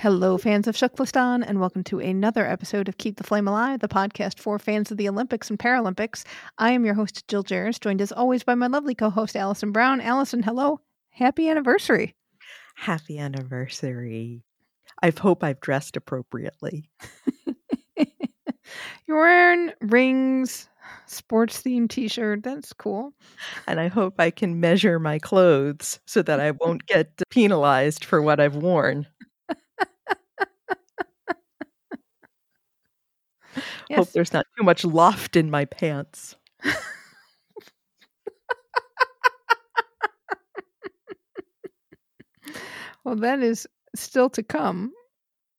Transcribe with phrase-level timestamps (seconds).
[0.00, 3.88] Hello, fans of TKFLASTAN, and welcome to another episode of Keep the Flame Alive, the
[3.88, 6.22] podcast for fans of the Olympics and Paralympics.
[6.56, 9.72] I am your host, Jill Jaracz, joined as always by my lovely co host, Alison
[9.72, 10.00] Brown.
[10.00, 10.80] Alison, hello.
[11.10, 12.14] Happy anniversary.
[12.76, 14.44] Happy anniversary.
[15.02, 16.88] I hope I've dressed appropriately.
[19.08, 20.68] You're wearing rings,
[21.06, 22.44] sports themed t shirt.
[22.44, 23.14] That's cool.
[23.66, 28.22] And I hope I can measure my clothes so that I won't get penalized for
[28.22, 29.04] what I've worn.
[33.92, 36.36] Hope there's not too much loft in my pants.
[43.08, 44.92] Well, that is still to come.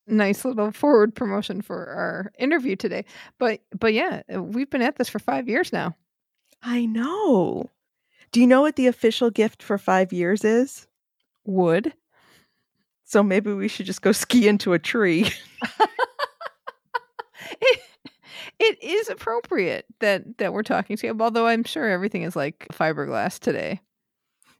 [0.05, 3.05] Nice little forward promotion for our interview today.
[3.39, 5.95] But but yeah, we've been at this for five years now.
[6.61, 7.71] I know.
[8.31, 10.85] Do you know what the official gift for five years is?
[11.43, 11.91] Wood.
[13.05, 15.31] So maybe we should just go ski into a tree.
[18.59, 22.67] it, is appropriate that that we're talking to him, although I'm sure everything is like
[22.73, 23.81] fiberglass today.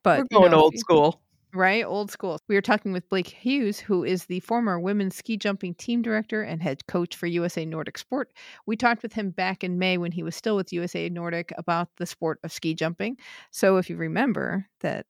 [0.04, 1.22] But We're you going know, old school.
[1.54, 1.84] right?
[1.86, 2.40] Old school.
[2.48, 6.42] We were talking with Blake Hughes, who is the former women's ski jumping team director
[6.44, 8.32] and head coach for USA Nordic Sport.
[8.68, 11.90] We talked with him back in May when he was still with USA Nordic about
[11.98, 13.18] the sport of ski jumping.
[13.52, 15.06] So if you remember that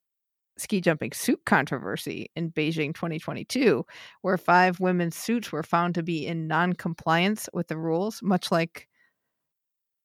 [0.60, 3.86] ski jumping suit controversy in Beijing 2022,
[4.22, 8.52] where five women's suits were found to be in non compliance with the rules, much
[8.52, 8.88] like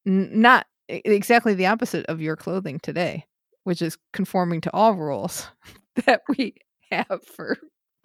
[0.07, 3.25] n- not exactly the opposite of your clothing today,
[3.65, 5.49] which is conforming to all rules
[6.07, 6.55] that we
[6.91, 7.57] have for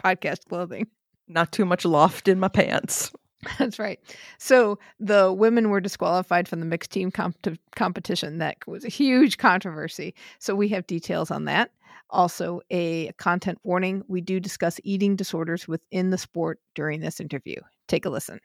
[0.04, 0.88] podcast clothing.
[1.28, 3.12] Not too much loft in my pants.
[3.58, 4.00] That's right.
[4.38, 8.40] So the women were disqualified from the mixed team comp- competition.
[8.40, 10.14] That was a huge controversy.
[10.40, 11.72] So we have details on that.
[12.10, 14.04] Also, a content warning.
[14.08, 17.58] We do discuss eating disorders within the sport during this interview.
[17.88, 18.40] Take a listen.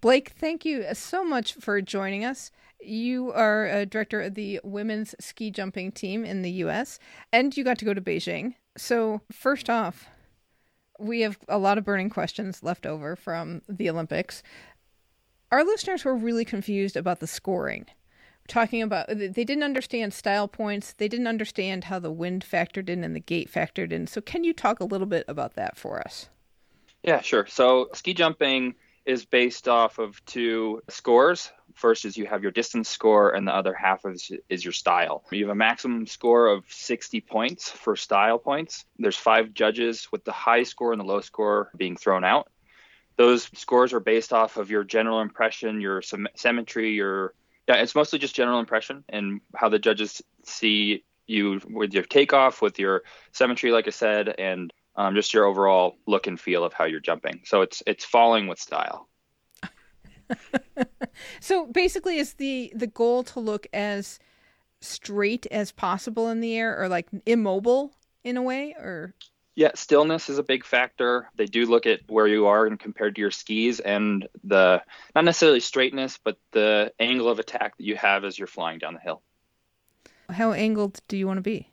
[0.00, 2.50] Blake, thank you uh, so much for joining us.
[2.80, 6.98] You are a director of the women's ski jumping team in the US,
[7.32, 8.54] and you got to go to Beijing.
[8.76, 10.08] So, first off,
[10.98, 14.42] we have a lot of burning questions left over from the Olympics.
[15.52, 17.86] Our listeners were really confused about the scoring.
[18.48, 23.04] Talking about they didn't understand style points, they didn't understand how the wind factored in
[23.04, 24.06] and the gate factored in.
[24.06, 26.28] So, can you talk a little bit about that for us?
[27.02, 27.46] Yeah, sure.
[27.46, 31.50] So ski jumping is based off of two scores.
[31.74, 35.24] First is you have your distance score, and the other half is, is your style.
[35.32, 38.84] You have a maximum score of 60 points for style points.
[38.98, 42.50] There's five judges, with the high score and the low score being thrown out.
[43.16, 47.34] Those scores are based off of your general impression, your sym- symmetry, your
[47.68, 52.60] yeah, it's mostly just general impression and how the judges see you with your takeoff,
[52.60, 53.02] with your
[53.32, 57.00] symmetry, like I said, and um, just your overall look and feel of how you're
[57.00, 57.40] jumping.
[57.44, 59.08] So it's it's falling with style.
[61.40, 64.18] So basically, is the the goal to look as
[64.80, 67.92] straight as possible in the air, or like immobile
[68.24, 69.14] in a way, or
[69.54, 71.28] Yeah, stillness is a big factor.
[71.36, 74.82] They do look at where you are and compared to your skis and the
[75.14, 78.94] not necessarily straightness, but the angle of attack that you have as you're flying down
[78.94, 79.22] the hill.
[80.30, 81.68] how angled do you want to be?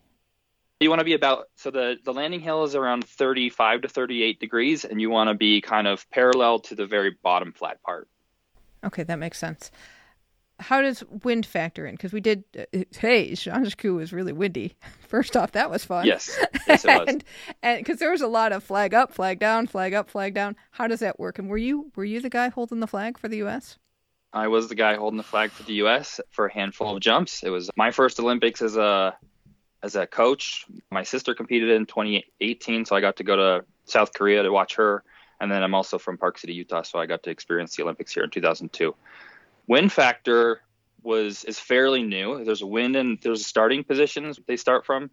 [0.81, 4.39] You want to be about so the the landing hill is around 35 to 38
[4.39, 8.09] degrees, and you want to be kind of parallel to the very bottom flat part.
[8.83, 9.71] Okay, that makes sense.
[10.59, 11.95] How does wind factor in?
[11.95, 12.43] Because we did.
[12.57, 14.75] Uh, hey, Zhangjiakou was really windy.
[15.07, 16.05] First off, that was fun.
[16.05, 16.37] Yes,
[16.67, 17.07] yes, it was.
[17.07, 17.23] and
[17.63, 20.55] and because there was a lot of flag up, flag down, flag up, flag down.
[20.71, 21.39] How does that work?
[21.39, 23.77] And were you were you the guy holding the flag for the U.S.?
[24.31, 26.19] I was the guy holding the flag for the U.S.
[26.29, 27.41] for a handful of jumps.
[27.43, 29.17] It was my first Olympics as a
[29.81, 30.65] as a coach.
[30.91, 34.75] My sister competed in 2018, so I got to go to South Korea to watch
[34.75, 35.03] her.
[35.41, 38.13] And then I'm also from Park City, Utah, so I got to experience the Olympics
[38.13, 38.93] here in 2002.
[39.69, 40.61] Wind factor
[41.03, 42.43] was is fairly new.
[42.43, 45.11] There's a wind and there's starting positions they start from.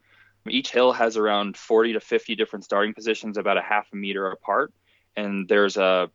[0.48, 4.30] Each hill has around 40 to 50 different starting positions, about a half a meter
[4.30, 4.72] apart.
[5.14, 6.10] And there's a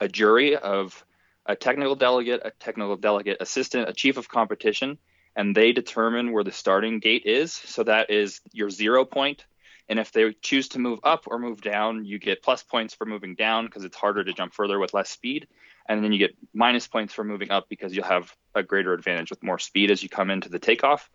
[0.00, 1.02] a jury of
[1.46, 4.98] a technical delegate, a technical delegate assistant, a chief of competition,
[5.34, 7.54] and they determine where the starting gate is.
[7.54, 9.38] So that is your zero point.
[9.38, 9.44] point
[9.88, 13.06] And if they choose to move up or move down, you get plus points for
[13.06, 15.48] moving down because it's harder to jump further with less speed.
[15.88, 19.30] And then you get minus points for moving up because you'll have a greater advantage
[19.30, 21.08] with more speed as you come into the takeoff.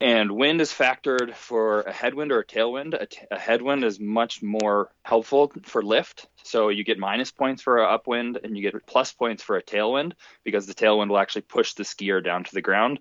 [0.00, 3.00] And wind is factored for a headwind or a tailwind.
[3.00, 6.26] A, t- a headwind is much more helpful for lift.
[6.44, 9.62] So you get minus points for an upwind and you get plus points for a
[9.62, 10.12] tailwind
[10.44, 13.00] because the tailwind will actually push the skier down to the ground.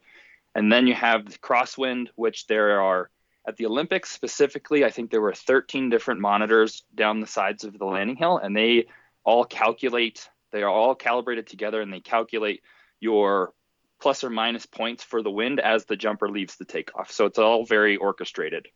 [0.56, 3.12] And then you have the crosswind, which there are
[3.47, 7.79] at the Olympics specifically, I think there were 13 different monitors down the sides of
[7.79, 8.88] the landing hill, and they
[9.24, 12.61] all calculate, they are all calibrated together and they calculate
[12.99, 13.53] your
[13.99, 17.11] plus or minus points for the wind as the jumper leaves the takeoff.
[17.11, 18.67] So it's all very orchestrated.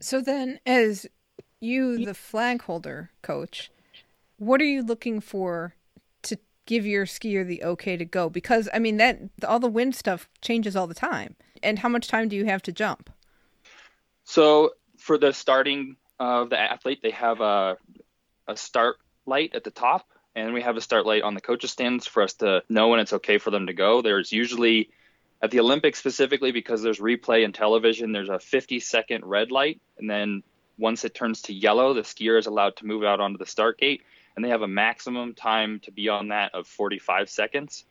[0.00, 1.06] So then, as
[1.60, 3.70] you, the flag holder coach,
[4.36, 5.74] what are you looking for
[6.22, 6.36] to
[6.66, 8.28] give your skier the okay to go?
[8.28, 11.36] Because I mean that all the wind stuff changes all the time.
[11.62, 13.08] And how much time do you have to jump?
[14.24, 17.76] So for the starting uh, of the athlete, they have a
[18.46, 21.70] a start light at the top and we have a start light on the coaches
[21.70, 24.02] stands for us to know when it's okay for them to go.
[24.02, 24.90] There's usually
[25.42, 29.80] at the Olympics specifically because there's replay and television, there's a 50 second red light,
[29.98, 30.42] and then
[30.78, 33.78] once it turns to yellow, the skier is allowed to move out onto the start
[33.78, 34.02] gate,
[34.34, 37.84] and they have a maximum time to be on that of 45 seconds,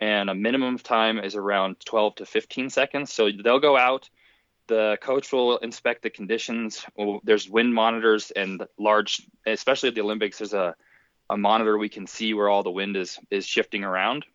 [0.00, 3.12] and a minimum time is around 12 to 15 seconds.
[3.12, 4.08] So they'll go out.
[4.68, 6.86] The coach will inspect the conditions.
[7.24, 10.38] There's wind monitors and large, especially at the Olympics.
[10.38, 10.74] There's a
[11.30, 14.26] a monitor we can see where all the wind is is shifting around.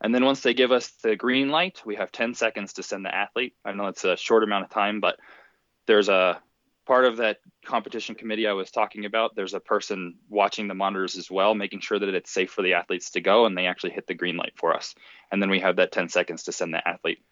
[0.00, 3.04] And then once they give us the green light, we have 10 seconds to send
[3.04, 3.54] the athlete.
[3.64, 5.18] I know it's a short amount of time, but
[5.86, 6.40] there's a
[6.86, 9.34] part of that competition committee I was talking about.
[9.34, 12.74] There's a person watching the monitors as well, making sure that it's safe for the
[12.74, 14.94] athletes to go, and they actually hit the green light for us.
[15.30, 17.22] And then we have that 10 seconds to send the athlete.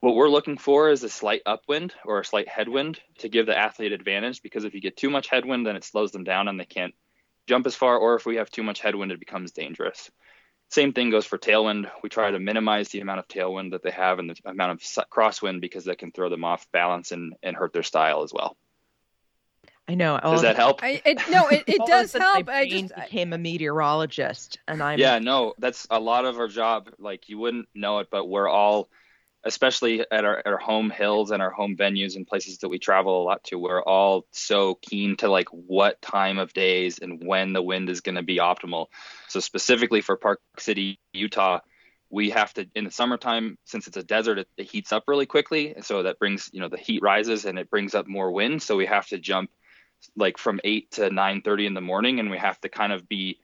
[0.00, 3.58] What we're looking for is a slight upwind or a slight headwind to give the
[3.58, 6.58] athlete advantage because if you get too much headwind, then it slows them down and
[6.58, 6.94] they can't
[7.48, 10.10] jump as far, or if we have too much headwind, it becomes dangerous.
[10.70, 11.90] Same thing goes for tailwind.
[12.02, 15.08] We try to minimize the amount of tailwind that they have and the amount of
[15.08, 18.56] crosswind because that can throw them off balance and, and hurt their style as well.
[19.88, 20.20] I know.
[20.22, 20.84] Does that help?
[20.84, 22.50] I, it, no, it, it does help.
[22.50, 26.90] I just became a meteorologist, and I'm yeah, no, that's a lot of our job.
[26.98, 28.90] Like you wouldn't know it, but we're all
[29.44, 33.22] especially at our, our home hills and our home venues and places that we travel
[33.22, 37.52] a lot to, we're all so keen to like what time of days and when
[37.52, 38.86] the wind is going to be optimal.
[39.28, 41.60] So specifically for Park City, Utah,
[42.10, 45.26] we have to in the summertime since it's a desert it, it heats up really
[45.26, 48.32] quickly and so that brings you know the heat rises and it brings up more
[48.32, 49.50] wind so we have to jump
[50.16, 53.38] like from 8 to 9:30 in the morning and we have to kind of be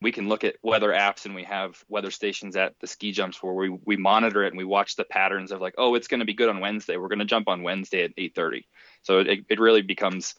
[0.00, 3.42] we can look at weather apps and we have weather stations at the ski jumps
[3.42, 6.20] where we, we monitor it and we watch the patterns of like, oh, it's going
[6.20, 6.96] to be good on Wednesday.
[6.96, 8.64] We're going to jump on Wednesday at 8:30.
[9.02, 10.34] So it, it really becomes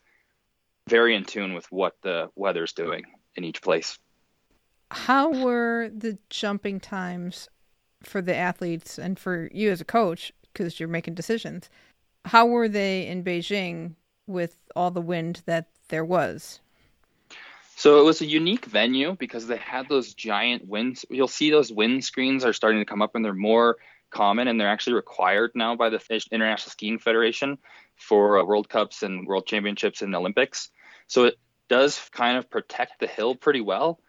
[0.87, 3.05] very in tune with what the weather's doing
[3.35, 3.97] in each place.
[4.91, 7.49] How were the jumping times
[8.03, 11.69] for the athletes and for you as a coach because you're making decisions?
[12.25, 13.95] How were they in Beijing
[14.27, 16.61] with all the wind that there was?
[17.77, 21.05] So it was a unique venue because they had those giant winds.
[21.09, 23.75] You'll see those wind screens are starting to come up and they're more
[24.09, 26.01] common and they're actually required now by the
[26.31, 27.57] International Skiing Federation
[27.97, 30.69] for uh, World Cups and World Championships and Olympics.
[31.07, 31.35] So it
[31.67, 33.99] does kind of protect the hill pretty well.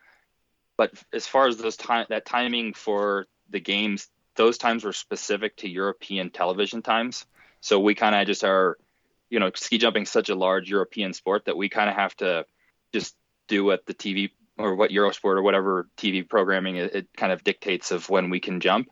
[0.76, 5.56] But as far as those time that timing for the games, those times were specific
[5.56, 7.26] to European television times.
[7.60, 8.78] So we kind of just are,
[9.28, 12.46] you know, ski jumping such a large European sport that we kind of have to
[12.92, 17.32] just do what the TV or what Eurosport or whatever TV programming it, it, kind
[17.32, 18.88] of dictates of when we can jump.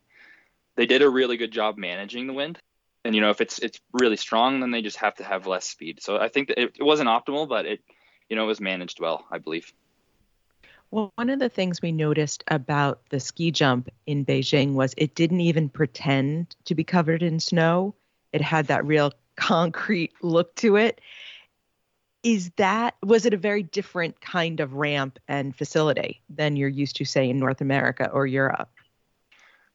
[0.76, 2.58] They did a really good job managing the wind.
[3.04, 5.68] And you know, if it's it's really strong, then they just have to have less
[5.68, 6.02] speed.
[6.02, 7.80] So I think it, it wasn't optimal, but it
[8.28, 9.73] you know, it was managed well, I believe.
[10.90, 15.14] Well, one of the things we noticed about the ski jump in Beijing was it
[15.14, 17.94] didn't even pretend to be covered in snow.
[18.32, 21.00] It had that real concrete look to it
[22.24, 26.96] is that was it a very different kind of ramp and facility than you're used
[26.96, 28.70] to say in north america or europe?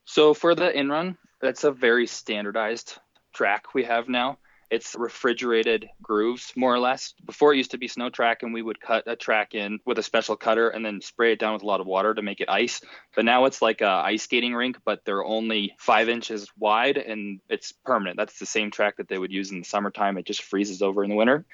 [0.04, 2.98] So for the in run that's a very standardized
[3.34, 4.40] track we have now.
[4.72, 7.16] It's refrigerated grooves more or less.
[7.26, 9.98] Before it used to be snow track and we would cut a track in with
[9.98, 12.40] a special cutter and then spray it down with a lot of water to make
[12.40, 12.80] it ice.
[13.16, 17.40] But now it's like a ice skating rink but they're only five inches wide and
[17.50, 18.18] it's permanent.
[18.18, 20.18] That's the same track that they would use in the summertime.
[20.18, 21.46] It just freezes over in the winter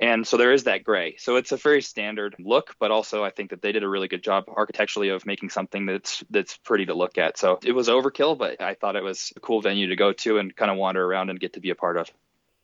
[0.00, 1.16] and so there is that gray.
[1.18, 4.08] So it's a very standard look, but also I think that they did a really
[4.08, 7.38] good job architecturally of making something that's that's pretty to look at.
[7.38, 10.38] So it was overkill, but I thought it was a cool venue to go to
[10.38, 12.10] and kind of wander around and get to be a part of.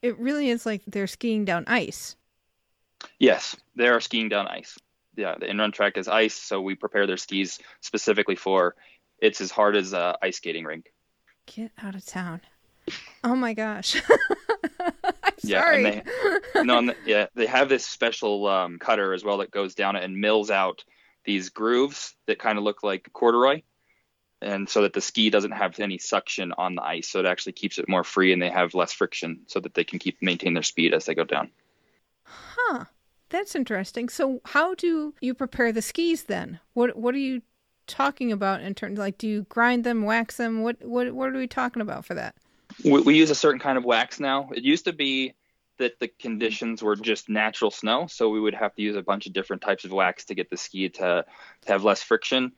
[0.02, 2.16] it really is like they're skiing down ice.
[3.18, 4.78] Yes, they are skiing down ice.
[5.16, 8.74] Yeah, the in-run track is ice, so we prepare their skis specifically for.
[9.18, 10.92] It's as hard as a ice skating rink.
[11.46, 12.40] Get out of town.
[13.22, 14.00] Oh my gosh.
[15.44, 15.84] Yeah, sorry.
[15.84, 16.02] and
[16.54, 19.74] they no, and the- yeah, they have this special um, cutter as well that goes
[19.74, 20.84] down it and mills out
[21.24, 23.62] these grooves that kind of look like corduroy,
[24.40, 27.52] and so that the ski doesn't have any suction on the ice, so it actually
[27.52, 30.54] keeps it more free and they have less friction, so that they can keep maintain
[30.54, 31.50] their speed as they go down.
[32.24, 32.84] Huh.
[33.28, 34.08] That's interesting.
[34.08, 36.58] So how do you prepare the skis then?
[36.74, 37.42] What what are you
[37.86, 40.62] talking about in terms like do you grind them, wax them?
[40.62, 42.34] What what what are we talking about for that?
[42.84, 44.50] We, we use a certain kind of wax now.
[44.54, 45.34] It used to be
[45.78, 49.26] that the conditions were just natural snow, so we would have to use a bunch
[49.26, 51.24] of different types of wax to get the ski to,
[51.62, 52.52] to have less friction.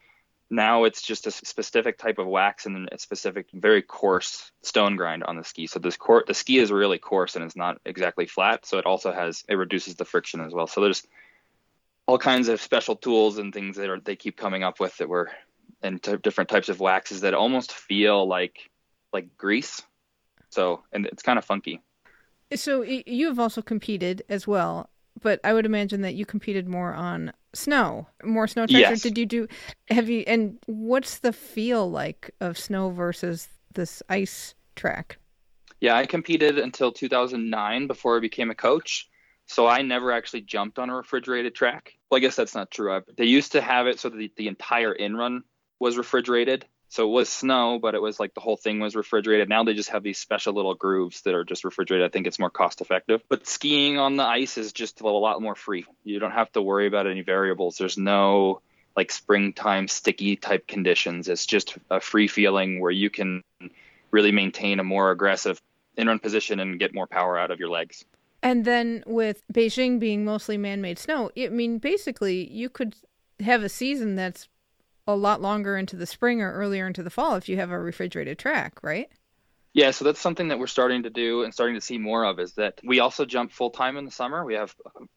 [0.50, 5.24] Now it's just a specific type of wax and a specific, very coarse stone grind
[5.24, 5.66] on the ski.
[5.66, 8.66] So this cor- the ski is really coarse and it's not exactly flat.
[8.66, 10.66] So it also has it reduces the friction as well.
[10.66, 11.06] So there's
[12.06, 15.08] all kinds of special tools and things that are they keep coming up with that
[15.08, 15.30] were
[15.80, 18.70] and t- different types of waxes that almost feel like
[19.10, 19.80] like grease.
[20.52, 21.80] So and it's kind of funky.
[22.54, 24.90] So you have also competed as well,
[25.22, 28.90] but I would imagine that you competed more on snow, more snow tracks.
[28.90, 29.00] Yes.
[29.02, 29.48] did you do?
[29.90, 30.24] Have you?
[30.26, 35.18] And what's the feel like of snow versus this ice track?
[35.80, 39.08] Yeah, I competed until 2009 before I became a coach.
[39.46, 41.92] So I never actually jumped on a refrigerated track.
[42.10, 42.94] Well, I guess that's not true.
[42.94, 45.42] I, they used to have it so that the, the entire in run
[45.80, 46.64] was refrigerated.
[46.92, 49.48] So it was snow, but it was like the whole thing was refrigerated.
[49.48, 52.04] Now they just have these special little grooves that are just refrigerated.
[52.04, 53.22] I think it's more cost effective.
[53.30, 55.86] But skiing on the ice is just a lot more free.
[56.04, 57.78] You don't have to worry about any variables.
[57.78, 58.60] There's no
[58.94, 61.30] like springtime sticky type conditions.
[61.30, 63.42] It's just a free feeling where you can
[64.10, 65.62] really maintain a more aggressive
[65.96, 68.04] in run position and get more power out of your legs.
[68.42, 72.96] And then with Beijing being mostly man-made snow, I mean, basically you could
[73.40, 74.46] have a season that's
[75.06, 77.78] a lot longer into the spring or earlier into the fall if you have a
[77.78, 79.08] refrigerated track, right?
[79.74, 82.38] Yeah, so that's something that we're starting to do and starting to see more of
[82.38, 84.44] is that we also jump full time in the summer.
[84.44, 84.74] We have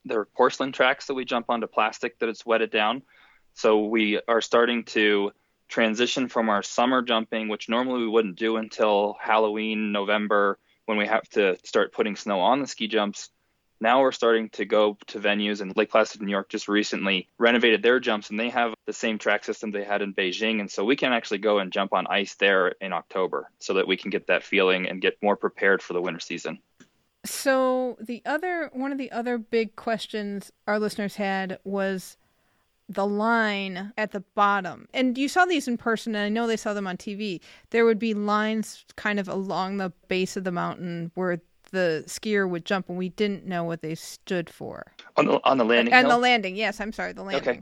[0.10, 3.04] are porcelain tracks that we jump onto plastic that it's wetted down.
[3.54, 5.32] So we are starting to
[5.68, 11.08] transition from our summer jumping, which normally we wouldn't do until Halloween, November, when we
[11.08, 13.30] have to start putting snow on the ski jumps.
[13.82, 17.84] Now we're starting to go to venues, and Lake Placid, New York, just recently renovated
[17.84, 20.84] their jumps, and they have the same track system they had in Beijing, and so
[20.84, 24.10] we can actually go and jump on ice there in October, so that we can
[24.10, 26.60] get that feeling and get more prepared for the winter season.
[27.26, 32.18] So the other one of the other big questions our listeners had was
[32.88, 34.88] the line at the bottom.
[34.94, 37.42] And you saw these in person and I know they saw them on TV.
[37.72, 41.42] There would be lines kind of along the base of the mountain where
[41.72, 44.94] the skier would jump and we didn't know what they stood for.
[45.18, 46.18] On the, on the landing and hill?
[46.18, 47.58] the landing, yes, I'm sorry, the landing.
[47.60, 47.62] Okay.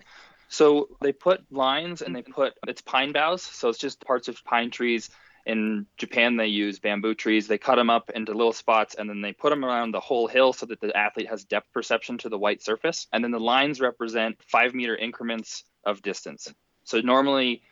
[0.49, 4.43] So they put lines and they put it's pine boughs, so it's just parts of
[4.45, 5.09] pine trees.
[5.45, 7.47] In Japan, they use bamboo trees.
[7.47, 10.27] They cut them up into little spots and then they put them around the whole
[10.27, 13.07] hill so that the athlete has depth perception to the white surface.
[13.11, 16.53] And then the lines represent five meter increments of distance.
[16.85, 17.63] So normally,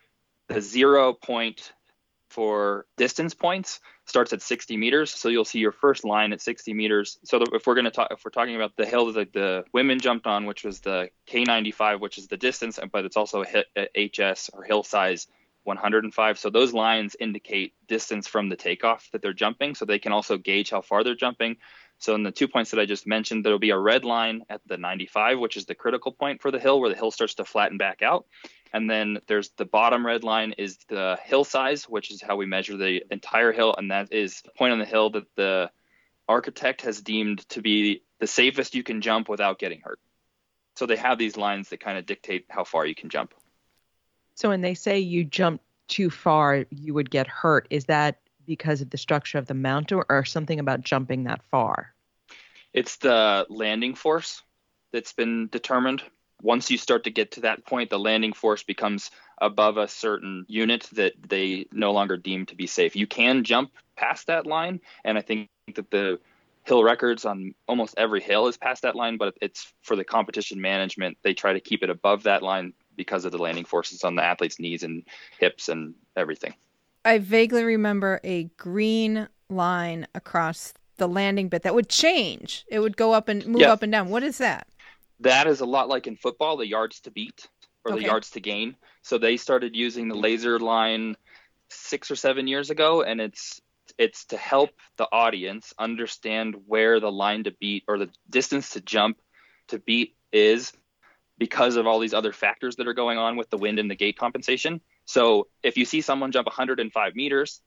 [0.48, 1.72] the zero point
[2.32, 5.12] for distance points starts at 60 meters.
[5.12, 7.20] So you'll see your first line at 60 meters.
[7.24, 10.00] So if we're going to talk, if we're talking about the hill that the women
[10.00, 14.64] jumped on, which was the K95, which is the distance, but it's also HS or
[14.64, 15.28] hill size
[15.64, 16.40] 105.
[16.40, 19.76] So those lines indicate distance from the takeoff that they're jumping.
[19.76, 21.58] So they can also gauge how far they're jumping.
[22.00, 24.62] So in the two points that I just mentioned, there'll be a red line at
[24.66, 27.46] the 95, which is the critical point for the hill, where the hill starts to
[27.46, 28.26] flatten back out.
[28.74, 32.46] And then there's the bottom red line is the hill size, which is how we
[32.46, 35.70] measure the entire hill, and that is the point on the hill that the
[36.28, 40.00] architect has deemed to be the safest you can jump without getting hurt.
[40.78, 43.34] So they have these lines that kind of dictate how far you can jump.
[44.36, 47.68] So when they say you jump too far, you would get hurt.
[47.70, 51.94] Is that because of the structure of the mountain or something about jumping that far?
[52.74, 54.42] It's the landing force
[54.94, 56.02] that's been determined.
[56.42, 60.46] Once you start to get to that point, the landing force becomes above a certain
[60.48, 62.96] unit that they no longer deem to be safe.
[62.96, 66.20] You can jump past that line, and I think that the
[66.64, 70.62] hill records on almost every hill is past that line, but it's for the competition
[70.62, 71.18] management.
[71.24, 74.24] They try to keep it above that line because of the landing forces on the
[74.24, 75.04] athlete's knees and
[75.40, 76.54] hips and everything.
[77.04, 82.64] I vaguely remember a green line across the landing bit that would change.
[82.68, 83.72] It would go up and move Yeah.
[83.72, 84.10] up and down.
[84.10, 84.68] What is that?
[85.22, 87.48] That is a lot like in football, the yards to beat
[87.86, 88.02] or Okay.
[88.02, 88.76] the yards to gain.
[89.02, 91.16] So they started using the laser line
[91.70, 93.62] six or seven years ago, and it's
[93.98, 98.82] it's to help the audience understand where the line to beat or the distance to
[98.82, 99.20] jump
[99.68, 100.72] to beat is
[101.38, 103.96] because of all these other factors that are going on with the wind and the
[103.96, 104.80] gate compensation.
[105.06, 107.62] So if you see someone jump 105 meters,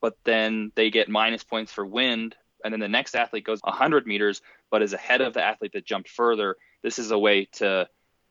[0.00, 4.06] but then they get minus points for wind, and then the next athlete goes 100
[4.06, 7.88] meters, but is ahead of the athlete that jumped further, this is a way to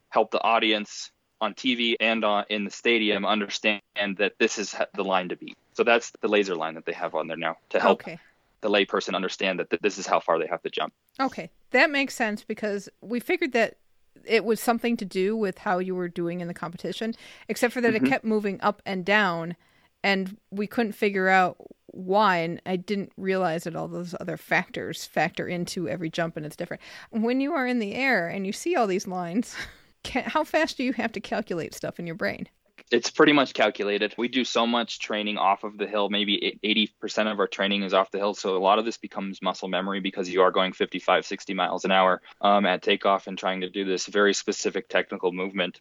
[0.09, 3.81] help the audience on TV and on, in the stadium understand
[4.17, 5.57] that this is the line to beat.
[5.73, 8.19] So that's the laser line that they have on there now to help Okay.
[8.61, 10.93] the layperson understand that th- this is how far they have to jump.
[11.19, 13.77] Okay, that makes sense because we figured that
[14.25, 17.15] it was something to do with how you were doing in the competition,
[17.47, 18.11] except for that it mm-hmm.
[18.11, 19.55] kept moving up and down,
[20.03, 21.57] and we couldn't figure out
[21.91, 22.37] why.
[22.37, 26.55] And I didn't realize that all those other factors factor into every jump, and it's
[26.55, 26.81] different.
[27.11, 29.55] When you are in the air and you see all these lines,
[30.03, 32.47] can, how fast do you have to calculate stuff in your brain?
[32.91, 34.13] It's pretty much calculated.
[34.17, 36.09] We do so much training off of the hill.
[36.09, 38.33] Maybe 80% of our training is off the hill.
[38.33, 41.85] So a lot of this becomes muscle memory because you are going 55, 60 miles
[41.85, 45.79] an hour um, at takeoff and trying to do this very specific technical movement.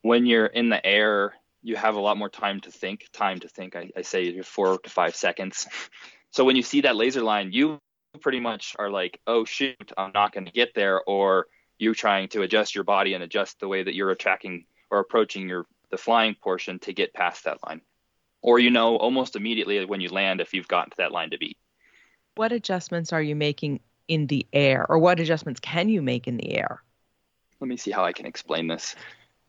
[0.00, 1.34] When you're in the air,
[1.66, 3.08] you have a lot more time to think.
[3.12, 5.66] Time to think, I, I say four to five seconds.
[6.30, 7.80] So when you see that laser line, you
[8.20, 11.02] pretty much are like, oh, shoot, I'm not going to get there.
[11.02, 15.00] Or you trying to adjust your body and adjust the way that you're attacking or
[15.00, 17.80] approaching your the flying portion to get past that line.
[18.42, 21.38] Or you know almost immediately when you land if you've gotten to that line to
[21.38, 21.58] beat.
[22.36, 26.36] What adjustments are you making in the air, or what adjustments can you make in
[26.36, 26.80] the air?
[27.58, 28.94] Let me see how I can explain this.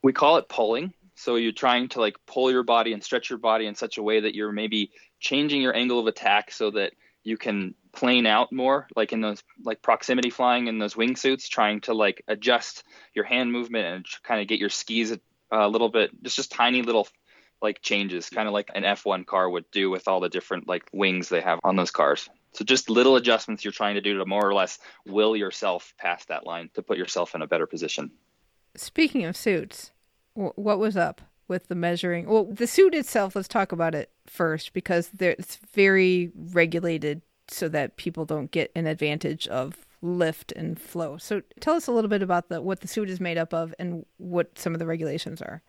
[0.01, 0.93] We call it pulling.
[1.17, 4.03] So you're trying to like pull your body and stretch your body in such a
[4.03, 6.93] way that you're maybe changing your angle of attack so that
[7.23, 11.81] you can plane out more, like in those like proximity flying in those wingsuits, trying
[11.81, 12.83] to like adjust
[13.15, 15.17] your hand movement and kind of get your skis
[15.51, 17.07] a little bit, just just tiny little
[17.63, 20.83] like changes, kind of like an F1 car would do with all the different like
[20.93, 22.29] wings they have on those cars.
[22.53, 26.27] So just little adjustments you're trying to do to more or less will yourself past
[26.27, 28.11] that line to put yourself in a better position.
[28.75, 29.96] Speaking of suits, wh-
[30.37, 32.27] what was up with the measuring?
[32.27, 37.97] Well, the suit itself, let's talk about it first because it's very regulated so that
[37.97, 41.17] people don't get an advantage of lift and flow.
[41.17, 43.73] So tell us a little bit about the what the suit is made up of
[43.79, 45.61] and what some of the regulations are.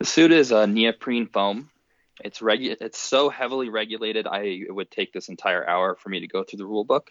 [0.00, 1.70] The suit is a neoprene foam.
[2.22, 4.26] It's regu- It's so heavily regulated.
[4.26, 7.10] I it would take this entire hour for me to go through the rule book.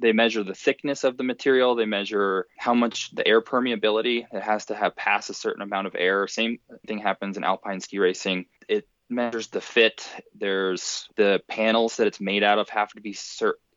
[0.00, 1.74] They measure the thickness of the material.
[1.74, 4.26] They measure how much the air permeability.
[4.32, 6.26] It has to have pass a certain amount of air.
[6.26, 8.46] Same thing happens in alpine ski racing.
[8.68, 10.08] It measures the fit.
[10.34, 13.16] There's the panels that it's made out of have to be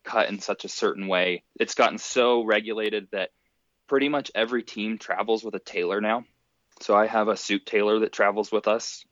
[0.04, 1.44] cut in such a certain way.
[1.60, 3.32] It's gotten so regulated that
[3.88, 6.26] pretty much every team travels with a tailor now.
[6.82, 9.04] So I have a suit tailor that travels with us,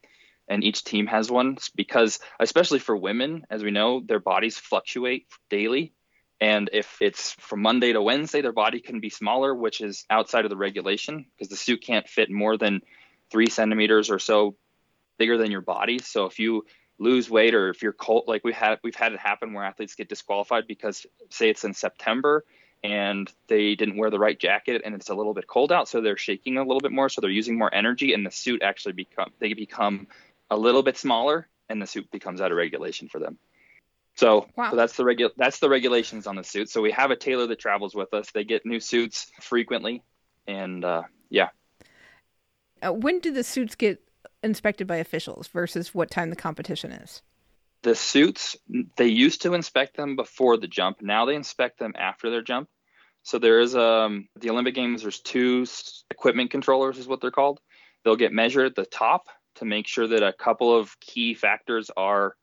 [0.47, 5.27] and each team has one because, especially for women, as we know, their bodies fluctuate
[5.49, 5.93] daily.
[6.41, 10.45] And if it's from Monday to Wednesday, their body can be smaller, which is outside
[10.45, 12.81] of the regulation because the suit can't fit more than
[13.31, 14.55] three centimeters or so
[15.17, 15.99] bigger than your body.
[15.99, 16.65] So if you
[16.99, 19.95] lose weight or if you're cold, like we had we've had it happen where athletes
[19.95, 22.43] get disqualified because say it's in September
[22.83, 26.01] and they didn't wear the right jacket and it's a little bit cold out, so
[26.01, 28.93] they're shaking a little bit more, so they're using more energy, and the suit actually
[28.93, 30.07] become they become
[30.51, 33.37] a little bit smaller, and the suit becomes out of regulation for them.
[34.15, 34.71] So, Wow.
[34.71, 36.69] so that's the regu- that's the regulations on the suit.
[36.69, 38.31] So we have a tailor that travels with us.
[38.31, 40.03] They get new suits frequently,
[40.47, 41.49] and uh, yeah,
[42.81, 44.01] Uh, when do the suits get
[44.43, 47.21] inspected by officials versus what time the competition is?
[47.83, 48.55] the suits
[48.97, 52.67] they used to inspect them before the jump now they inspect them after their jump
[53.21, 55.65] so there is um the olympic games there's two
[56.09, 57.59] equipment controllers is what they're called
[58.03, 61.91] they'll get measured at the top to make sure that a couple of key factors
[61.95, 62.35] are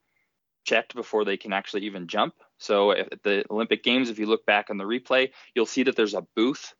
[0.64, 2.35] checked before they can actually even jump.
[2.59, 5.96] So at the olympic games if you look back on the replay you'll see that
[5.96, 6.75] there's a booth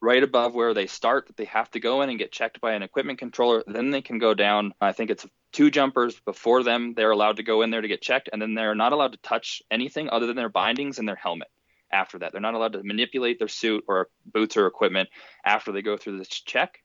[0.00, 2.74] right above where they start that they have to go in and get checked by
[2.74, 3.64] an equipment controller.
[3.66, 4.74] Then they can go down.
[4.80, 6.94] I think it's two jumpers before them.
[6.94, 9.18] They're allowed to go in there to get checked and then they're not allowed to
[9.18, 11.48] touch anything other than their bindings and their helmet
[11.90, 12.32] after that.
[12.32, 15.08] They're not allowed to manipulate their suit or boots or equipment
[15.44, 16.78] after they go through this check.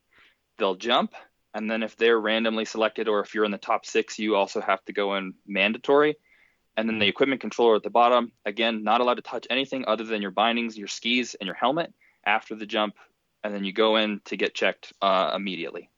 [0.57, 1.13] They'll jump
[1.53, 4.61] and then if they're randomly selected or if you're in the top six you also
[4.61, 6.15] have to go in mandatory
[6.79, 10.05] and then the equipment controller at the bottom again not allowed to touch anything other
[10.05, 11.93] than your bindings your skis and your helmet
[12.25, 12.95] after the jump
[13.43, 15.89] and then you go in to get checked uh, immediately.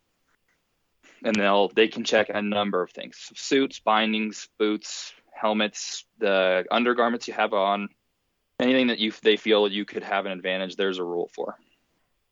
[1.23, 7.27] And they'll they can check a number of things suits bindings boots helmets the undergarments
[7.27, 7.89] you have on
[8.59, 11.57] anything that you they feel you could have an advantage there's a rule for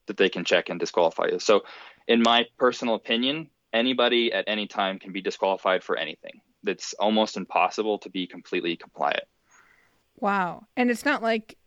[0.07, 1.39] that they can check and disqualify you.
[1.39, 1.61] So
[2.07, 7.37] in my personal opinion anybody at any time can be disqualified for anything it's almost
[7.37, 9.23] impossible to be completely compliant
[10.19, 10.67] Wow.
[10.75, 11.57] And it's not like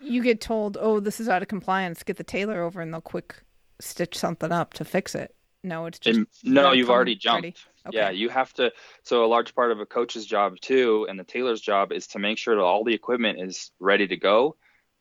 [0.00, 2.02] you get told, "Oh, this is out of compliance.
[2.02, 3.42] Get the tailor over and they'll quick
[3.80, 7.44] stitch something up to fix it." No, it's just And no, you've already jumped.
[7.44, 7.56] ready.
[7.90, 8.72] Yeah, you have to.
[9.02, 12.18] So a large part of a coach's job too, and the tailor's job is to
[12.18, 14.56] make sure that all the equipment is ready to go.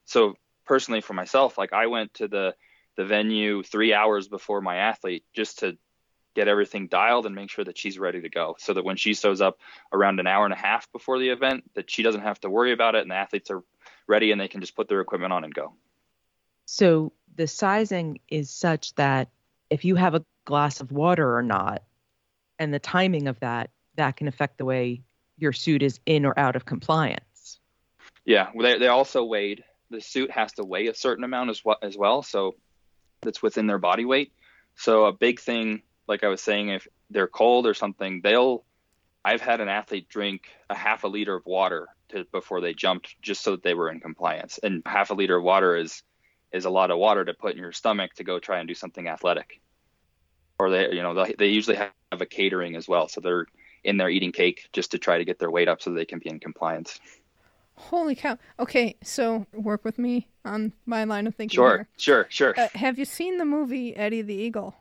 [0.06, 2.56] So personally, for myself, like I went to the
[2.96, 5.78] the venue three hours before my athlete just to
[6.38, 9.16] get everything dialed and make sure that she's ready to go, so that when she
[9.16, 9.60] shows up
[9.92, 12.72] around an hour and a half before the event, that she doesn't have to worry
[12.72, 13.64] about it, and the athletes are
[14.06, 15.74] ready and they can just put their equipment on and go.
[16.66, 19.30] So the sizing is such that
[19.72, 21.82] if you have a glass of water or not,
[22.60, 25.02] and the timing of that, that can affect the way
[25.40, 27.60] your suit is in or out of compliance.
[28.26, 29.64] Yeah, well, they they also weighed.
[29.90, 32.56] The suit has to weigh a certain amount as well, as well, so
[33.22, 34.34] that's within their body weight.
[34.76, 38.64] So a big thing, like I was saying, if they're cold or something, they'll.
[39.26, 43.22] I've had an athlete drink a half a liter of water to, before they jumped,
[43.22, 44.58] just so that they were in compliance.
[44.64, 46.02] And half a liter of water is
[46.54, 48.74] is a lot of water to put in your stomach to go try and do
[48.74, 49.60] something athletic.
[50.60, 53.46] Or they, you know, they, they usually have a catering as well, so they're
[53.84, 56.20] in there eating cake just to try to get their weight up so they can
[56.20, 57.00] be in compliance.
[57.76, 58.38] Holy cow.
[58.60, 61.88] Okay, so work with me on my line of thinking Sure, here.
[61.98, 62.54] sure, sure.
[62.58, 64.76] Uh, have you seen the movie Eddie the Eagle?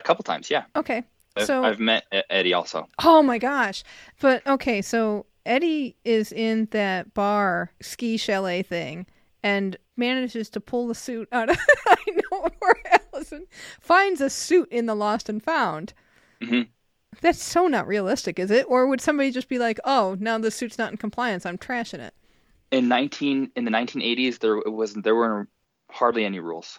[0.00, 0.64] A couple times, yeah.
[0.76, 1.04] Okay.
[1.36, 2.88] I've, So I've met Eddie also.
[3.04, 3.84] Oh my gosh.
[4.20, 9.06] But okay, so Eddie is in that bar ski chalet thing
[9.42, 11.96] and manages to pull the suit out of I
[12.30, 12.74] know where
[13.14, 13.46] Allison
[13.80, 15.92] finds a suit in the lost and found.
[16.42, 16.68] Mhm.
[17.20, 18.66] That's so not realistic, is it?
[18.68, 21.44] Or would somebody just be like, "Oh, now the suit's not in compliance.
[21.44, 22.14] I'm trashing it."
[22.70, 25.48] In 19 in the 1980s, there was there weren't
[25.90, 26.78] hardly any rules,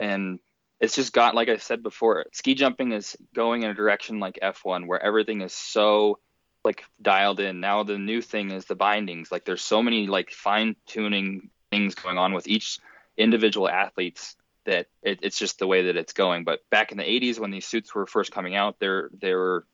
[0.00, 0.40] and
[0.82, 4.40] it's just got like I said before, ski jumping is going in a direction like
[4.42, 6.18] F1 where everything is so
[6.64, 7.60] like dialed in.
[7.60, 9.30] Now the new thing is the bindings.
[9.30, 12.80] Like there's so many like fine tuning things going on with each
[13.16, 14.34] individual athletes
[14.66, 16.42] that it, it's just the way that it's going.
[16.42, 19.66] But back in the 80s when these suits were first coming out, there there were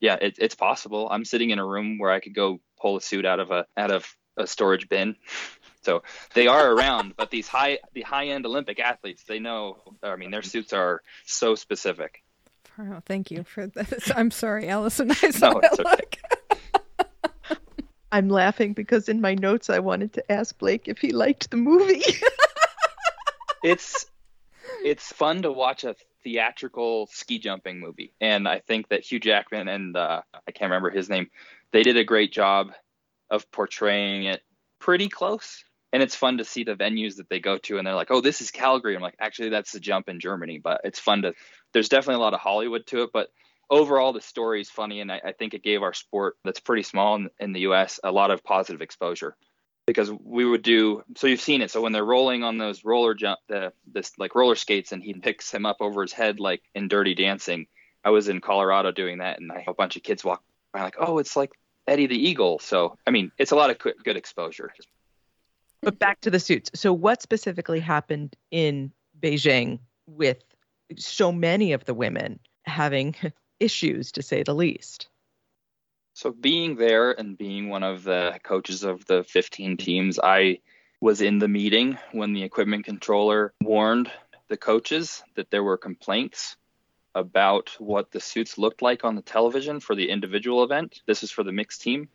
[0.00, 1.08] yeah, it, it's possible.
[1.10, 3.66] I'm sitting in a room where I could go pull a suit out of a
[3.76, 4.06] out of
[4.38, 5.16] a storage bin.
[5.84, 6.02] So
[6.34, 9.78] they are around, but these high the high end Olympic athletes, they know.
[10.02, 12.22] I mean, their suits are so specific.
[12.78, 14.10] Oh, thank you for this.
[14.16, 15.10] I'm sorry, Alison.
[15.22, 15.90] I saw No, that it's okay.
[15.90, 17.58] look.
[18.12, 21.56] I'm laughing because in my notes I wanted to ask Blake if he liked the
[21.56, 22.02] movie.
[23.62, 24.06] It's
[24.84, 29.68] it's fun to watch a theatrical ski jumping movie, and I think that Hugh Jackman
[29.68, 31.30] and uh, I can't remember his name,
[31.72, 32.72] they did a great job
[33.30, 34.42] of portraying it
[34.78, 35.64] pretty close.
[35.94, 38.20] And it's fun to see the venues that they go to, and they're like, "Oh,
[38.20, 41.34] this is Calgary." I'm like, "Actually, that's the jump in Germany." But it's fun to.
[41.72, 43.28] There's definitely a lot of Hollywood to it, but
[43.70, 46.82] overall, the story is funny, and I, I think it gave our sport that's pretty
[46.82, 48.00] small in, in the U.S.
[48.02, 49.36] a lot of positive exposure
[49.86, 53.14] because we would do so you've seen it so when they're rolling on those roller
[53.14, 56.62] jump the this like roller skates and he picks him up over his head like
[56.74, 57.66] in dirty dancing
[58.04, 60.96] i was in colorado doing that and I, a bunch of kids walk by like
[60.98, 61.52] oh it's like
[61.86, 64.72] eddie the eagle so i mean it's a lot of good, good exposure
[65.84, 66.70] but back to the suits.
[66.74, 70.42] So what specifically happened in Beijing with
[70.96, 73.14] so many of the women having
[73.60, 75.08] issues to say the least?
[76.14, 80.58] So being there and being one of the coaches of the 15 teams, I
[81.00, 84.10] was in the meeting when the equipment controller warned
[84.48, 86.56] the coaches that there were complaints
[87.14, 91.02] about what the suits looked like on the television for the individual event.
[91.06, 92.08] This is for the mixed team.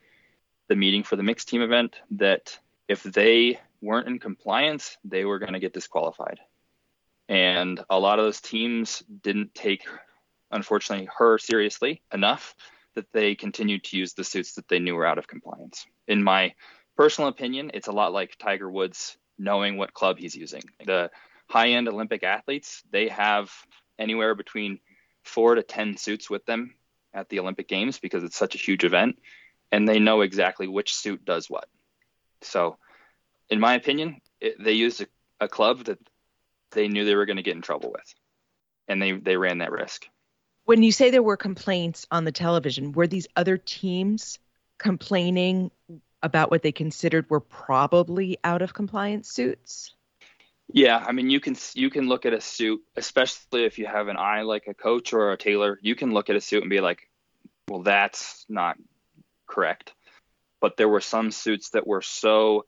[0.67, 2.57] The meeting for the mixed team event that
[2.89, 6.39] if they weren't in compliance, they were going to get disqualified.
[7.29, 9.85] And a lot of those teams didn't take,
[10.51, 12.55] unfortunately, her seriously enough
[12.95, 15.85] that they continued to use the suits that they knew were out of compliance.
[16.07, 16.55] In my
[16.97, 20.63] personal opinion, it's a lot like Tiger Woods knowing what club he's using.
[20.83, 21.11] The
[21.47, 23.51] high end Olympic athletes, they have
[23.99, 24.79] anywhere between
[25.23, 26.73] four to 10 suits with them
[27.13, 29.19] at the Olympic Games because it's such a huge event,
[29.71, 31.69] and they know exactly which suit does what.
[32.41, 32.77] So,
[33.49, 35.07] in my opinion, it, they used a,
[35.39, 35.99] a club that
[36.71, 38.13] they knew they were going to get in trouble with,
[38.87, 40.07] and they, they ran that risk.
[40.65, 44.37] When you say there were complaints on the television, were these other teams
[44.77, 45.71] complaining
[46.21, 49.93] about what they considered were probably out of compliance suits?
[50.71, 54.07] Yeah, I mean you can you can look at a suit, especially if you have
[54.07, 56.69] an eye like a coach or a tailor, you can look at a suit and
[56.69, 57.09] be like,
[57.67, 58.77] well that's not
[59.47, 59.93] correct.
[60.61, 62.65] But there were some suits that were so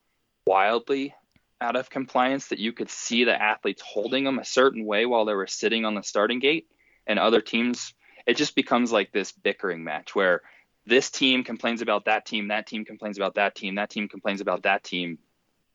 [0.47, 1.13] wildly
[1.59, 5.25] out of compliance that you could see the athletes holding them a certain way while
[5.25, 6.67] they were sitting on the starting gate
[7.05, 7.93] and other teams
[8.25, 10.41] it just becomes like this bickering match where
[10.85, 14.41] this team complains about that team, that team complains about that team, that team complains
[14.41, 15.19] about that team,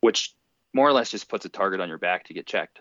[0.00, 0.34] which
[0.72, 2.80] more or less just puts a target on your back to get checked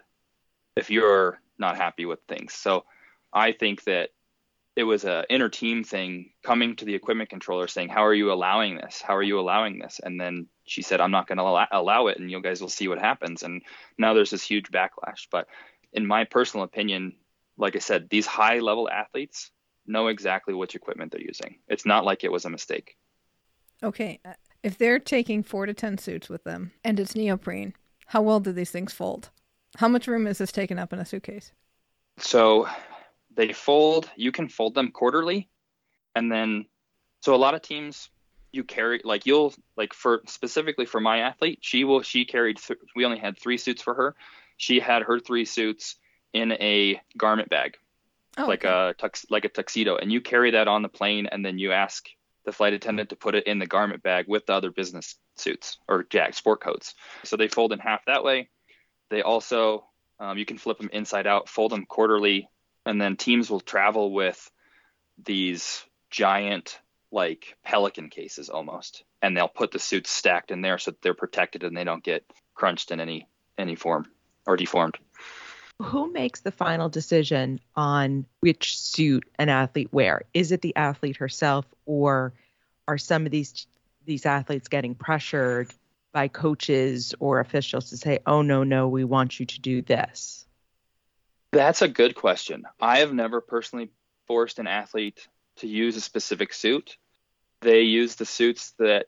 [0.75, 2.53] if you're not happy with things.
[2.53, 2.85] So
[3.31, 4.09] I think that
[4.75, 8.31] it was a inner team thing coming to the equipment controller saying, "How are you
[8.31, 9.01] allowing this?
[9.01, 12.19] How are you allowing this?" And then she said, "I'm not going to allow, it,
[12.19, 13.61] and you guys will see what happens." And
[13.97, 15.27] now there's this huge backlash.
[15.31, 15.47] But
[15.93, 17.15] in my personal opinion,
[17.57, 19.51] like I said, these high level athletes
[19.87, 21.59] know exactly which equipment they're using.
[21.67, 22.97] It's not like it was a mistake.
[23.81, 27.73] Okay, uh, if they're taking four to ten suits with them and it's neoprene,
[28.07, 29.29] how well do these things fold?
[29.77, 31.51] How much room is this taking up in a suitcase?
[32.17, 32.67] So
[33.35, 34.09] they fold.
[34.15, 35.49] You can fold them quarterly,
[36.15, 36.65] and then
[37.21, 38.09] so a lot of teams
[38.51, 42.57] you carry like you'll like for specifically for my athlete, she will she carried.
[42.57, 44.15] Th- we only had three suits for her.
[44.57, 45.95] She had her three suits
[46.33, 47.77] in a garment bag,
[48.37, 48.69] Oh, like okay.
[48.69, 51.71] a tux like a tuxedo, and you carry that on the plane, and then you
[51.71, 52.07] ask
[52.45, 55.77] the flight attendant to put it in the garment bag with the other business suits
[55.87, 56.93] or jack sport coats.
[57.23, 58.49] So they fold in half that way.
[59.09, 59.85] They also
[60.19, 62.47] um, you can flip them inside out, fold them quarterly,
[62.85, 64.51] and then teams will travel with
[65.23, 66.79] these giant
[67.11, 71.13] like pelican cases almost, and they'll put the suits stacked in there so that they're
[71.13, 74.05] protected and they don't get crunched in any any form
[74.45, 74.97] or deformed.
[75.81, 80.21] Who makes the final decision on which suit an athlete wear?
[80.33, 82.33] Is it the athlete herself, or
[82.87, 83.67] are some of these
[84.05, 85.73] these athletes getting pressured
[86.13, 90.44] by coaches or officials to say, "Oh no, no, we want you to do this"?
[91.55, 92.63] That's a good question.
[92.81, 93.89] I have never personally
[94.27, 95.25] forced an athlete
[95.57, 96.97] to use a specific suit.
[97.61, 99.07] They use the suits that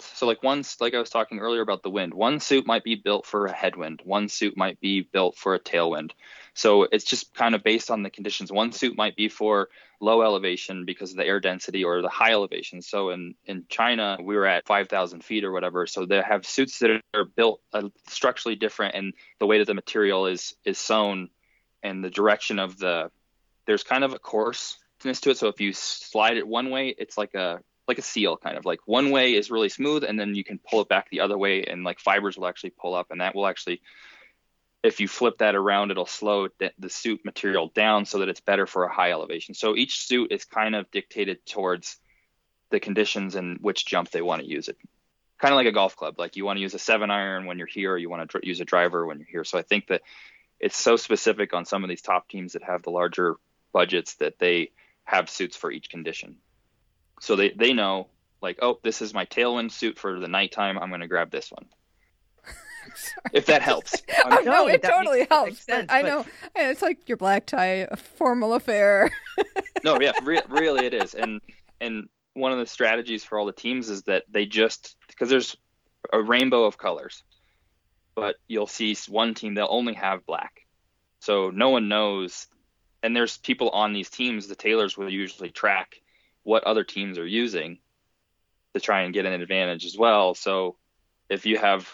[0.00, 2.14] so like one like I was talking earlier about the wind.
[2.14, 4.00] One suit might be built for a headwind.
[4.02, 6.12] One suit might be built for a tailwind.
[6.54, 8.50] So it's just kind of based on the conditions.
[8.50, 9.68] One suit might be for
[10.00, 12.80] low elevation because of the air density or the high elevation.
[12.80, 15.86] So in in China we were at 5,000 feet or whatever.
[15.86, 19.74] So they have suits that are built uh, structurally different, and the way that the
[19.74, 21.28] material is is sewn
[21.82, 23.10] and the direction of the
[23.66, 25.38] there's kind of a coarseness to it.
[25.38, 28.66] So if you slide it one way, it's like a like a seal kind of
[28.66, 31.38] like one way is really smooth and then you can pull it back the other
[31.38, 33.80] way and like fibers will actually pull up and that will actually
[34.82, 38.66] if you flip that around it'll slow the, suit material down so that it's better
[38.66, 39.54] for a high elevation.
[39.54, 41.96] So each suit is kind of dictated towards
[42.70, 44.76] the conditions and which jump they want to use it.
[45.38, 47.58] Kind of like a golf club like you want to use a seven iron when
[47.58, 49.44] you're here you want to use a driver when you're here.
[49.44, 50.02] So i think that
[50.60, 53.36] it's so specific on some of these top teams that have the larger
[53.72, 54.70] budgets that they
[55.04, 56.36] have suits for each condition
[57.20, 58.08] so they, they know
[58.40, 60.78] like, oh, this is my tailwind suit for the nighttime.
[60.78, 61.66] I'm going to grab this one.
[63.32, 64.00] if that helps.
[64.24, 65.60] Oh, I'm- no, No, it totally makes helps.
[65.64, 69.10] sense, I know and it's like your black tie, a formal affair.
[69.84, 71.14] no, yeah, re- really it is.
[71.14, 71.40] And
[71.80, 75.56] and one of the strategies for all the teams is that they just because there's
[76.12, 77.22] a rainbow of colors,
[78.18, 80.66] but you'll see one team they'll only have black,
[81.20, 82.48] so no one knows.
[83.00, 84.48] And there's people on these teams.
[84.48, 86.00] The tailors will usually track
[86.42, 87.78] what other teams are using
[88.74, 90.34] to try and get an advantage as well.
[90.34, 90.76] So
[91.28, 91.88] if you have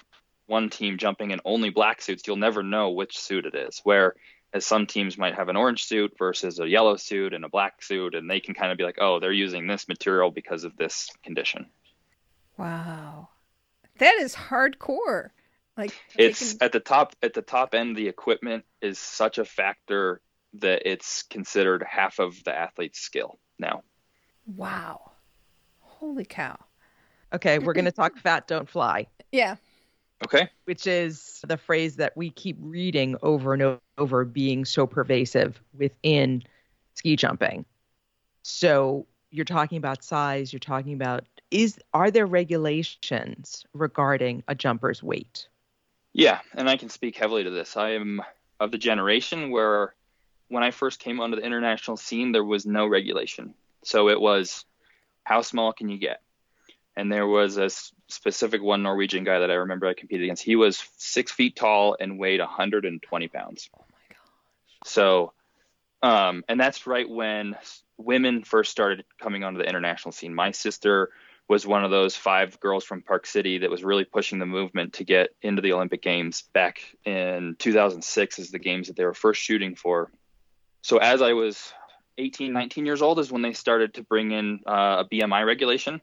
[0.46, 3.82] one team jumping in only black suits, you'll never know which suit it is.
[3.84, 4.14] Where
[4.54, 7.82] as some teams might have an orange suit versus a yellow suit and a black
[7.82, 10.74] suit, and they can kind of be like, oh, they're using this material because of
[10.78, 11.66] this condition.
[12.56, 13.28] wow.
[13.98, 15.30] That is hardcore.
[15.76, 17.96] Like It's taking- at the top at the top end.
[17.96, 20.20] The equipment is such a factor
[20.54, 23.82] that it's considered half of the athlete's skill now.
[24.46, 25.10] wow.
[25.80, 26.56] Holy cow.
[27.32, 29.56] Okay, we're going to talk fat, don't fly, Yeah.
[30.24, 30.48] Okay.
[30.66, 36.42] which is the phrase that we keep reading over and over being so pervasive within
[36.94, 37.64] ski jumping.
[38.42, 45.02] So you're talking about size, you're talking about is are there regulations regarding a jumper's
[45.02, 45.48] weight?
[46.14, 47.77] Yeah, and I can speak heavily to this.
[47.77, 48.22] I am
[48.61, 49.94] of the generation where
[50.48, 53.55] when I first came onto the international scene, there was no regulation.
[53.83, 54.64] So it was
[55.24, 56.22] how small can you get?
[56.96, 57.68] And there was a
[58.07, 60.44] specific one Norwegian guy that I remember I competed against.
[60.44, 63.68] He was six feet tall and weighed 120 pounds.
[63.77, 64.88] Oh my god.
[64.88, 65.33] So,
[66.00, 67.57] um, and that's right when
[67.96, 70.33] women first started coming onto the international scene.
[70.33, 71.11] My sister
[71.48, 74.94] was one of those five girls from Park City that was really pushing the movement
[74.94, 79.14] to get into the Olympic Games back in 2006 as the games that they were
[79.14, 80.11] first shooting for.
[80.80, 81.72] So as I was
[82.16, 86.00] 18, 19 years old is when they started to bring in uh, a BMI regulation,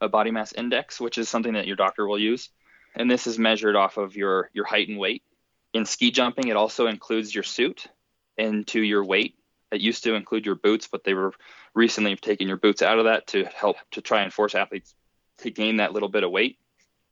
[0.00, 2.50] a body mass index, which is something that your doctor will use.
[2.96, 5.22] And this is measured off of your, your height and weight.
[5.72, 7.86] In ski jumping, it also includes your suit
[8.36, 9.36] into your weight
[9.72, 11.32] It used to include your boots, but they were
[11.74, 14.94] recently have taken your boots out of that to help to try and force athletes
[15.38, 16.58] to gain that little bit of weight.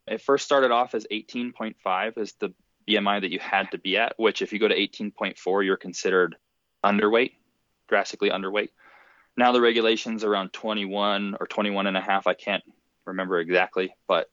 [0.06, 2.52] It first started off as 18.5 as the
[2.88, 6.36] BMI that you had to be at, which if you go to 18.4, you're considered
[6.84, 7.32] underweight,
[7.88, 8.70] drastically underweight.
[9.36, 12.26] Now the regulations around 21 or 21 and a half.
[12.26, 12.64] I can't
[13.06, 14.28] remember exactly, but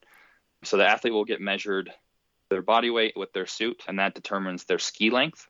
[0.62, 1.90] so the athlete will get measured
[2.50, 5.48] their body weight with their suit, and that determines their ski length.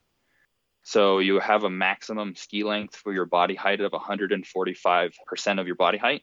[0.82, 5.76] So you have a maximum ski length for your body height of 145% of your
[5.76, 6.22] body height.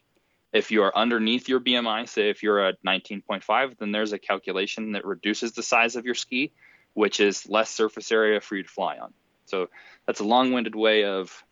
[0.52, 4.92] If you are underneath your BMI, say if you're at 19.5, then there's a calculation
[4.92, 6.52] that reduces the size of your ski,
[6.94, 9.12] which is less surface area for you to fly on.
[9.44, 9.68] So
[10.06, 11.44] that's a long-winded way of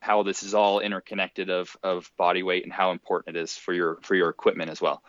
[0.00, 3.72] how this is all interconnected of, of body weight and how important it is for
[3.72, 5.02] your for your equipment as well.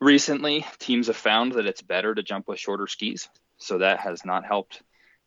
[0.00, 3.28] Recently, teams have found that it's better to jump with shorter skis,
[3.58, 4.82] so that has not helped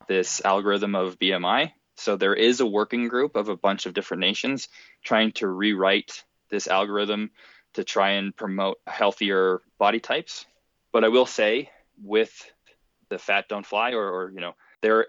[0.08, 1.72] this algorithm of BMI.
[1.96, 4.70] So there is a working group of a bunch of different nations
[5.04, 7.32] trying to rewrite this algorithm
[7.74, 10.46] to try and promote healthier body types.
[10.92, 11.70] But I will say,
[12.02, 12.32] with
[13.10, 15.06] the fat don't fly, or, or you know, there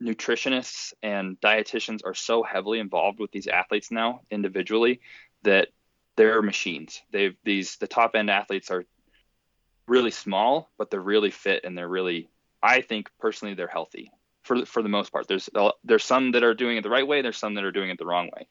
[0.00, 5.00] nutritionists and dietitians are so heavily involved with these athletes now individually
[5.42, 5.68] that
[6.16, 7.02] they're machines.
[7.10, 8.84] They've these the top end athletes are
[9.86, 12.28] really small, but they're really fit and they're really
[12.62, 15.28] I think personally they're healthy for for the most part.
[15.28, 15.48] There's
[15.84, 17.22] there's some that are doing it the right way.
[17.22, 18.48] There's some that are doing it the wrong way.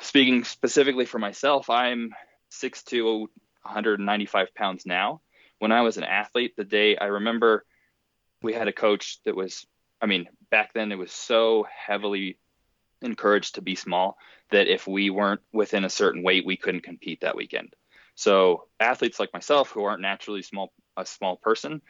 [0.00, 2.14] Speaking specifically for myself, I'm
[2.48, 3.20] six 6'2",
[3.62, 5.20] 195 pounds now.
[5.58, 7.64] When I was an athlete, the day I remember
[8.42, 9.66] we had a coach that was,
[10.00, 12.38] I mean, back then it was so heavily
[13.02, 14.16] encouraged to be small
[14.50, 17.74] that if we weren't within a certain weight, we couldn't compete that weekend.
[18.14, 21.82] So athletes like myself who aren't naturally small, a small person,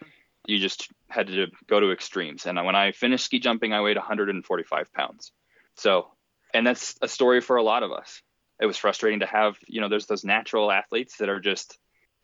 [0.46, 2.46] you just had to go to extremes.
[2.46, 5.32] And when I finished ski jumping, I weighed 145 pounds.
[5.76, 6.08] So,
[6.54, 8.22] and that's a story for a lot of us.
[8.60, 11.78] It was frustrating to have, you know, there's those natural athletes that are just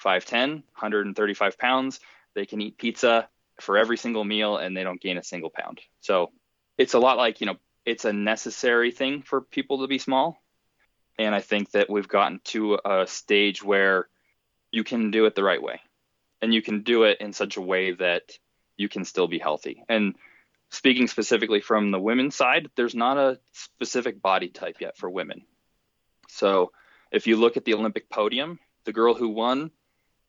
[0.05, 2.00] 5'10, 135 pounds.
[2.35, 3.29] They can eat pizza
[3.61, 5.81] for every single meal and they don't gain a single pound.
[6.00, 6.31] So
[6.76, 10.37] it's a lot like, you know, it's a necessary thing for people to be small.
[11.18, 14.09] And I think that we've gotten to a stage where
[14.70, 15.81] you can do it the right way
[16.42, 18.22] and you can do it in such a way that
[18.77, 19.83] you can still be healthy.
[19.88, 20.14] And
[20.70, 25.42] speaking specifically from the women's side, there's not a specific body type yet for women.
[26.29, 26.72] So
[27.11, 29.70] if you look at the Olympic podium, the girl who won,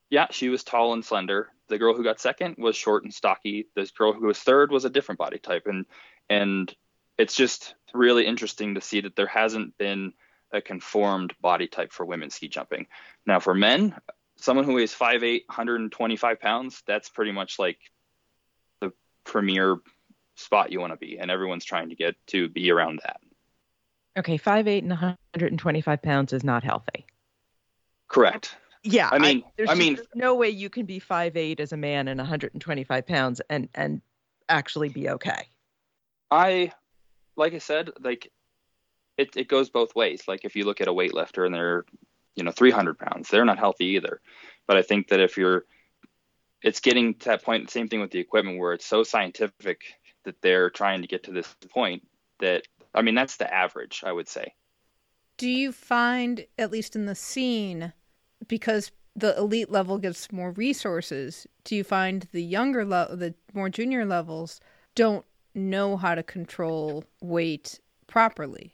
[0.09, 1.49] yeah, she was tall and slender.
[1.67, 3.67] The girl who got second was short and stocky.
[3.75, 5.63] This girl who was third was a different body type.
[5.65, 5.85] And
[6.29, 6.73] and
[7.17, 10.13] it's just really interesting to see that there hasn't been
[10.51, 12.87] a conformed body type for women ski jumping.
[13.25, 13.95] Now for men,
[14.37, 17.79] someone who weighs 5'8", 125 pounds, that's pretty much like
[18.81, 18.91] the
[19.23, 19.77] premier
[20.35, 23.19] spot you want to be, and everyone's trying to get to be around that.
[24.17, 27.05] Okay, 5'8 and 125 pounds is not healthy.
[28.07, 28.55] Correct.
[28.83, 31.77] Yeah, I mean, I, there's I mean, no way you can be 5'8 as a
[31.77, 34.01] man and 125 pounds and and
[34.49, 35.49] actually be okay.
[36.31, 36.71] I,
[37.35, 38.31] like I said, like
[39.17, 40.23] it it goes both ways.
[40.27, 41.85] Like if you look at a weightlifter and they're
[42.37, 43.29] you know 300 pounds.
[43.29, 44.21] They're not healthy either.
[44.67, 45.65] But i think that if you're
[46.61, 49.81] it's getting to that point same thing with the equipment where it's so scientific
[50.25, 52.07] that they're trying to get to this point
[52.39, 54.53] that i mean that's the average i would say.
[55.37, 57.93] Do you find at least in the scene
[58.47, 63.69] because the elite level gets more resources do you find the younger level the more
[63.69, 64.59] junior levels
[64.95, 68.73] don't know how to control weight properly?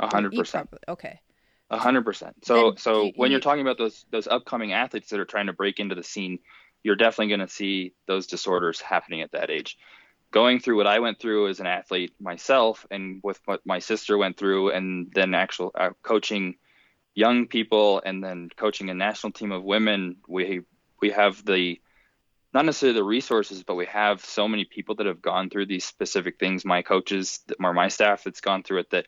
[0.00, 0.68] A hundred percent.
[0.88, 1.20] okay
[1.70, 2.44] a hundred percent.
[2.44, 5.52] So and so when you're talking about those those upcoming athletes that are trying to
[5.52, 6.38] break into the scene,
[6.82, 9.76] you're definitely going to see those disorders happening at that age.
[10.30, 14.18] Going through what I went through as an athlete myself, and with what my sister
[14.18, 16.56] went through, and then actual uh, coaching
[17.14, 20.62] young people, and then coaching a national team of women, we
[21.00, 21.80] we have the
[22.52, 25.84] not necessarily the resources, but we have so many people that have gone through these
[25.84, 26.64] specific things.
[26.64, 28.90] My coaches, or my staff, that's gone through it.
[28.90, 29.06] That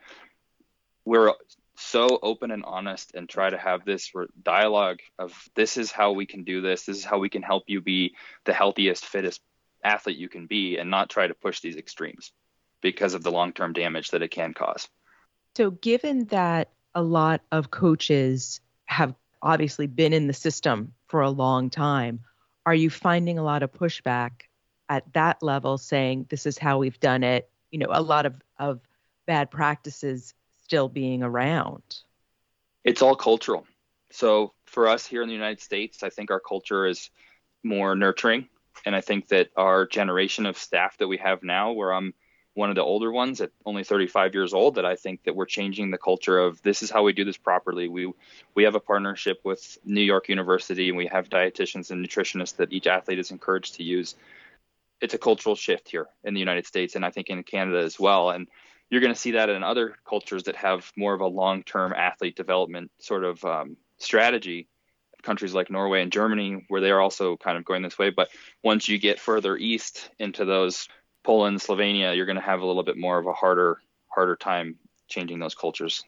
[1.04, 1.32] we're
[1.78, 4.12] so open and honest and try to have this
[4.42, 6.84] dialogue of this is how we can do this.
[6.84, 8.14] This is how we can help you be
[8.44, 9.40] the healthiest fittest
[9.84, 12.32] athlete you can be and not try to push these extremes
[12.80, 14.88] because of the long-term damage that it can cause.
[15.56, 21.30] So given that a lot of coaches have obviously been in the system for a
[21.30, 22.20] long time
[22.66, 24.42] are you finding a lot of pushback
[24.88, 28.34] at that level saying this is how we've done it you know a lot of
[28.58, 28.80] of
[29.26, 30.34] bad practices
[30.68, 31.82] still being around?
[32.84, 33.66] It's all cultural.
[34.12, 37.08] So for us here in the United States, I think our culture is
[37.64, 38.48] more nurturing.
[38.84, 42.12] And I think that our generation of staff that we have now, where I'm
[42.52, 45.46] one of the older ones at only 35 years old that I think that we're
[45.46, 47.88] changing the culture of this is how we do this properly.
[47.88, 48.12] We
[48.54, 52.72] we have a partnership with New York University and we have dietitians and nutritionists that
[52.72, 54.16] each athlete is encouraged to use.
[55.00, 57.98] It's a cultural shift here in the United States and I think in Canada as
[57.98, 58.30] well.
[58.30, 58.48] And
[58.90, 62.36] you're going to see that in other cultures that have more of a long-term athlete
[62.36, 64.68] development sort of um, strategy
[65.22, 68.10] countries like Norway and Germany, where they are also kind of going this way.
[68.10, 68.28] But
[68.62, 70.88] once you get further east into those
[71.24, 73.78] Poland, Slovenia, you're going to have a little bit more of a harder
[74.08, 74.76] harder time
[75.08, 76.04] changing those cultures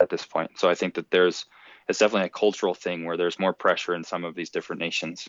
[0.00, 0.58] at this point.
[0.58, 1.46] So I think that there's
[1.88, 5.28] it's definitely a cultural thing where there's more pressure in some of these different nations.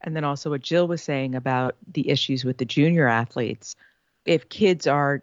[0.00, 3.76] And then also what Jill was saying about the issues with the junior athletes.
[4.24, 5.22] If kids are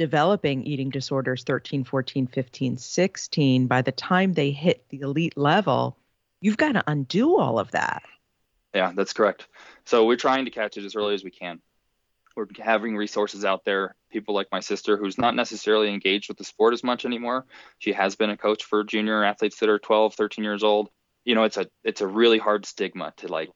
[0.00, 5.94] developing eating disorders 13, 14, 15, 16, by the time they hit the elite level,
[6.40, 8.02] you've got to undo all of that.
[8.74, 9.46] Yeah, that's correct.
[9.84, 11.60] So we're trying to catch it as early as we can.
[12.34, 13.94] We're having resources out there.
[14.10, 17.44] People like my sister, who's not necessarily engaged with the sport as much anymore.
[17.78, 20.88] She has been a coach for junior athletes that are 12, 13 years old.
[21.26, 23.50] You know, it's a it's a really hard stigma to like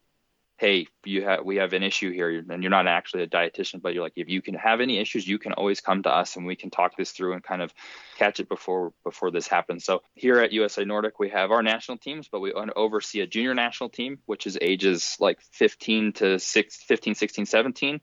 [0.57, 3.93] hey, you have we have an issue here, and you're not actually a dietitian, but
[3.93, 6.47] you're like, if you can have any issues, you can always come to us, and
[6.47, 7.75] we can talk this through and kind of
[8.17, 9.85] catch it before before this happens.
[9.85, 13.55] So here at USA Nordic, we have our national teams, but we oversee a junior
[13.55, 18.01] national team, which is ages like 15 to 6, 15, 16, 17.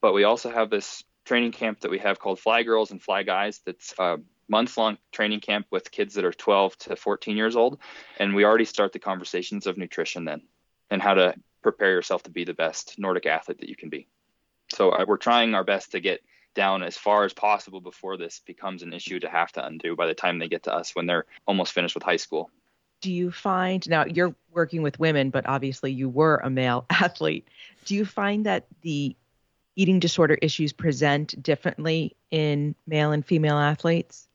[0.00, 3.22] But we also have this training camp that we have called Fly Girls and Fly
[3.22, 3.60] Guys.
[3.64, 4.18] That's a
[4.48, 7.78] month long training camp with kids that are 12 to 14 years old,
[8.18, 10.42] and we already start the conversations of nutrition then
[10.90, 14.06] and how to prepare yourself to be the best Nordic athlete that you can be.
[14.72, 16.20] So we're trying our best to get
[16.54, 20.06] down as far as possible before this becomes an issue to have to undo by
[20.06, 22.50] the time they get to us when they're almost finished with high school.
[23.00, 27.48] Do you find now you're working with women, but obviously you were a male athlete.
[27.86, 29.16] Do you find that the
[29.74, 34.28] eating disorder issues present differently in male and female athletes?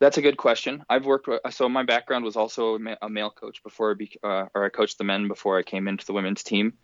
[0.00, 0.84] That's a good question.
[0.88, 4.46] I've worked with, so my background was also a male coach before I be, uh,
[4.54, 6.74] or I coached the men before I came into the women's team.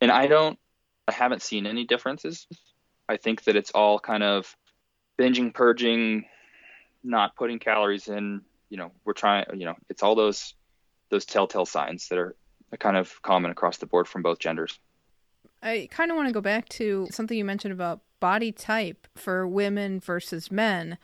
[0.00, 0.58] And I don't,
[1.06, 2.46] I haven't seen any differences.
[3.06, 4.56] I think that it's all kind of
[5.18, 6.24] binging, purging,
[7.02, 8.40] not putting calories in,
[8.70, 10.54] you know, we're trying, you know, it's all those,
[11.10, 12.34] those telltale signs that are
[12.78, 14.80] kind of common across the board from both genders.
[15.62, 19.46] I kind of want to go back to something you mentioned about body type for
[19.46, 20.96] women versus men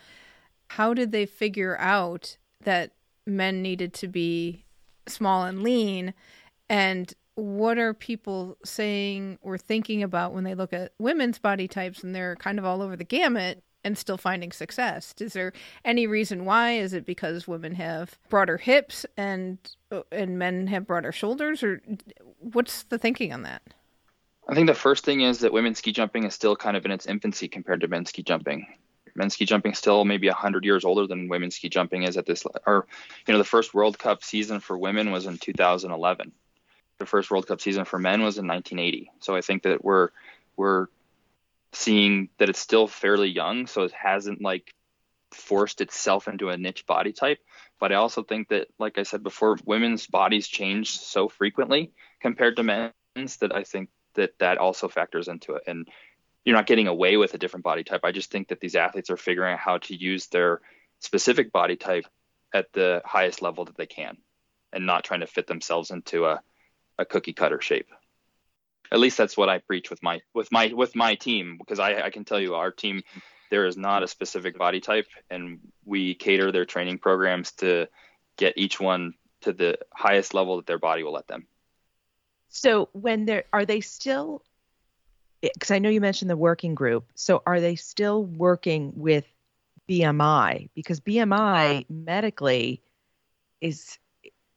[0.71, 2.93] how did they figure out that
[3.27, 4.65] men needed to be
[5.09, 6.15] small and lean?
[6.69, 12.05] And what are people saying or thinking about when they look at women's body types
[12.05, 15.13] and they're kind of all over the gamut and still finding success?
[15.19, 15.53] Is there
[15.85, 16.75] any reason why?
[16.75, 19.59] Is it because women have broader hips and
[20.13, 21.65] and men have broader shoulders?
[21.65, 21.83] Or
[22.39, 23.63] what's the thinking on that?
[24.49, 26.93] I think the first thing is that women's ski jumping is still kind of in
[26.93, 28.69] its infancy compared to men's ski jumping
[29.15, 32.45] men's ski jumping still maybe 100 years older than women's ski jumping is at this
[32.67, 32.87] or
[33.27, 36.33] you know the first world cup season for women was in 2011
[36.99, 40.09] the first world cup season for men was in 1980 so i think that we're
[40.57, 40.87] we're
[41.73, 44.75] seeing that it's still fairly young so it hasn't like
[45.33, 47.39] forced itself into a niche body type.
[47.79, 52.57] But i also think that like i said before women's bodies change so frequently compared
[52.57, 55.63] to men's that i think that that also factors into it.
[55.67, 55.89] And
[56.45, 58.01] you're not getting away with a different body type.
[58.05, 60.61] I just think that these athletes are figuring out how to use their
[61.01, 62.07] specific body type
[62.53, 64.17] at the highest level that they can
[64.73, 66.41] and not trying to fit themselves into a,
[66.99, 67.89] a cookie cutter shape.
[68.93, 72.03] At least that's what I preach with my with my with my team because I,
[72.03, 73.03] I can tell you our team
[73.51, 77.87] there is not a specific body type and we cater their training programs to
[78.37, 81.47] get each one to the highest level that their body will let them.
[82.49, 84.43] So when they're are they still
[85.41, 87.07] because I know you mentioned the working group.
[87.15, 89.25] So are they still working with
[89.89, 90.69] BMI?
[90.75, 92.83] Because BMI medically
[93.61, 93.99] is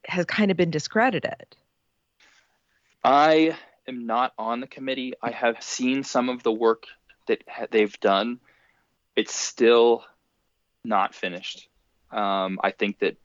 [0.06, 1.56] has kind of been discredited.
[3.04, 3.56] I
[3.88, 5.14] am not on the committee.
[5.22, 6.86] I have seen some of the work
[7.28, 8.40] that they've done.
[9.16, 10.04] It's still
[10.84, 11.70] not finished.
[12.12, 13.18] Um, I think that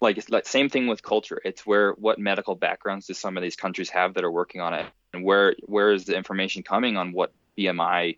[0.00, 1.40] like it's like same thing with culture.
[1.44, 4.74] It's where what medical backgrounds do some of these countries have that are working on
[4.74, 8.16] it and where where is the information coming on what BMI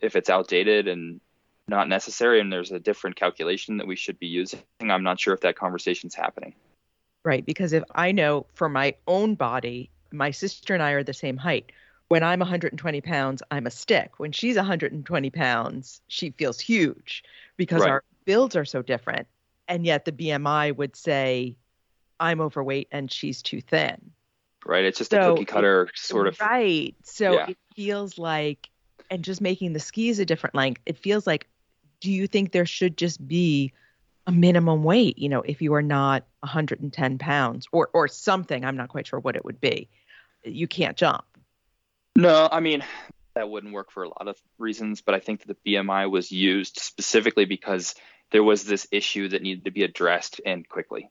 [0.00, 1.20] if it's outdated and
[1.68, 5.34] not necessary and there's a different calculation that we should be using i'm not sure
[5.34, 6.54] if that conversation's happening.
[7.22, 11.14] Right because if i know for my own body my sister and i are the
[11.14, 11.72] same height.
[12.08, 14.18] When i'm 120 pounds i'm a stick.
[14.18, 17.24] When she's 120 pounds she feels huge
[17.56, 17.90] because right.
[17.90, 19.26] our builds are so different.
[19.68, 21.56] And yet the bmi would say
[22.18, 24.12] i'm overweight and she's too thin
[24.64, 24.84] right?
[24.84, 26.94] It's just so a cookie cutter it, sort of right.
[27.02, 27.50] So yeah.
[27.50, 28.68] it feels like
[29.10, 31.48] and just making the skis a different length, it feels like,
[32.00, 33.72] do you think there should just be
[34.26, 35.18] a minimum weight?
[35.18, 39.18] You know, if you are not 110 pounds or or something, I'm not quite sure
[39.18, 39.88] what it would be.
[40.44, 41.24] You can't jump.
[42.16, 42.82] No, I mean
[43.34, 46.32] that wouldn't work for a lot of reasons, but I think that the BMI was
[46.32, 47.94] used specifically because
[48.30, 51.10] there was this issue that needed to be addressed and quickly.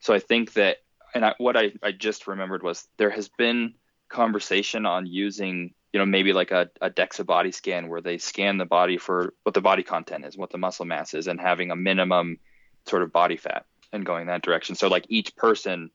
[0.00, 0.78] So I think that,
[1.14, 3.74] and I, what I, I just remembered was there has been
[4.08, 8.58] conversation on using, you know, maybe like a, a DEXA body scan where they scan
[8.58, 11.70] the body for what the body content is, what the muscle mass is, and having
[11.70, 12.38] a minimum
[12.86, 14.74] sort of body fat and going that direction.
[14.74, 15.90] So like each person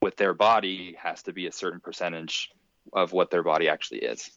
[0.00, 2.50] with their body has to be a certain percentage
[2.92, 4.30] of what their body actually is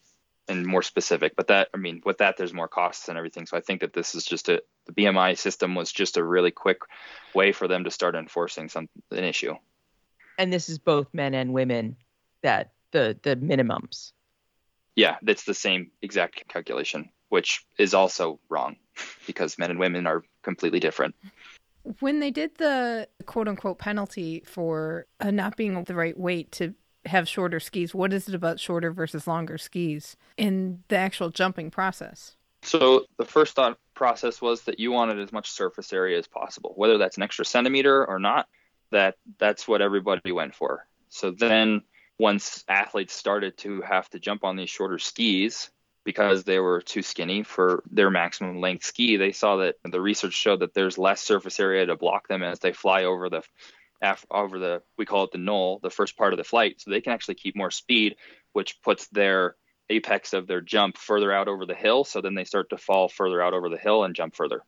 [0.48, 1.36] and more specific.
[1.36, 3.46] But that, I mean, with that, there's more costs and everything.
[3.46, 6.52] So I think that this is just a the BMI system was just a really
[6.52, 6.80] quick
[7.36, 9.56] way for them to start enforcing some an issue.
[10.42, 11.98] And this is both men and women
[12.42, 14.12] that the the minimums.
[14.96, 18.78] Yeah, that's the same exact calculation, which is also wrong
[19.28, 21.14] because men and women are completely different.
[22.00, 26.74] When they did the quote unquote penalty for uh, not being the right weight to
[27.06, 31.70] have shorter skis, what is it about shorter versus longer skis in the actual jumping
[31.70, 32.36] process?
[32.64, 36.74] So the first thought process was that you wanted as much surface area as possible,
[36.76, 38.48] whether that's an extra centimeter or not.
[38.92, 40.88] That that's what everybody went for.
[41.10, 41.82] So then
[42.20, 45.72] once athletes started to have to jump on these shorter skis
[46.04, 50.34] because they were too skinny for their maximum length ski, they saw that the research
[50.34, 53.44] showed that there's less surface area to block them as they fly over the
[54.32, 57.02] over the we call it the knoll, the first part of the flight, so they
[57.02, 58.16] can actually keep more speed,
[58.54, 59.56] which puts their
[59.90, 62.04] apex of their jump further out over the hill.
[62.04, 64.64] So then they start to fall further out over the hill and jump further.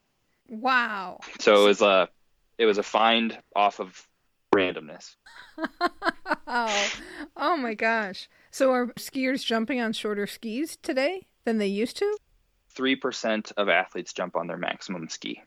[0.48, 1.20] Wow.
[1.40, 2.10] So it was a
[2.58, 4.08] it was a find off of
[4.54, 5.16] randomness.
[6.47, 6.89] oh,
[7.36, 8.30] oh my gosh.
[8.51, 12.18] So are skiers jumping on shorter skis today than they used to?
[12.76, 15.41] 3% of athletes jump on their maximum ski.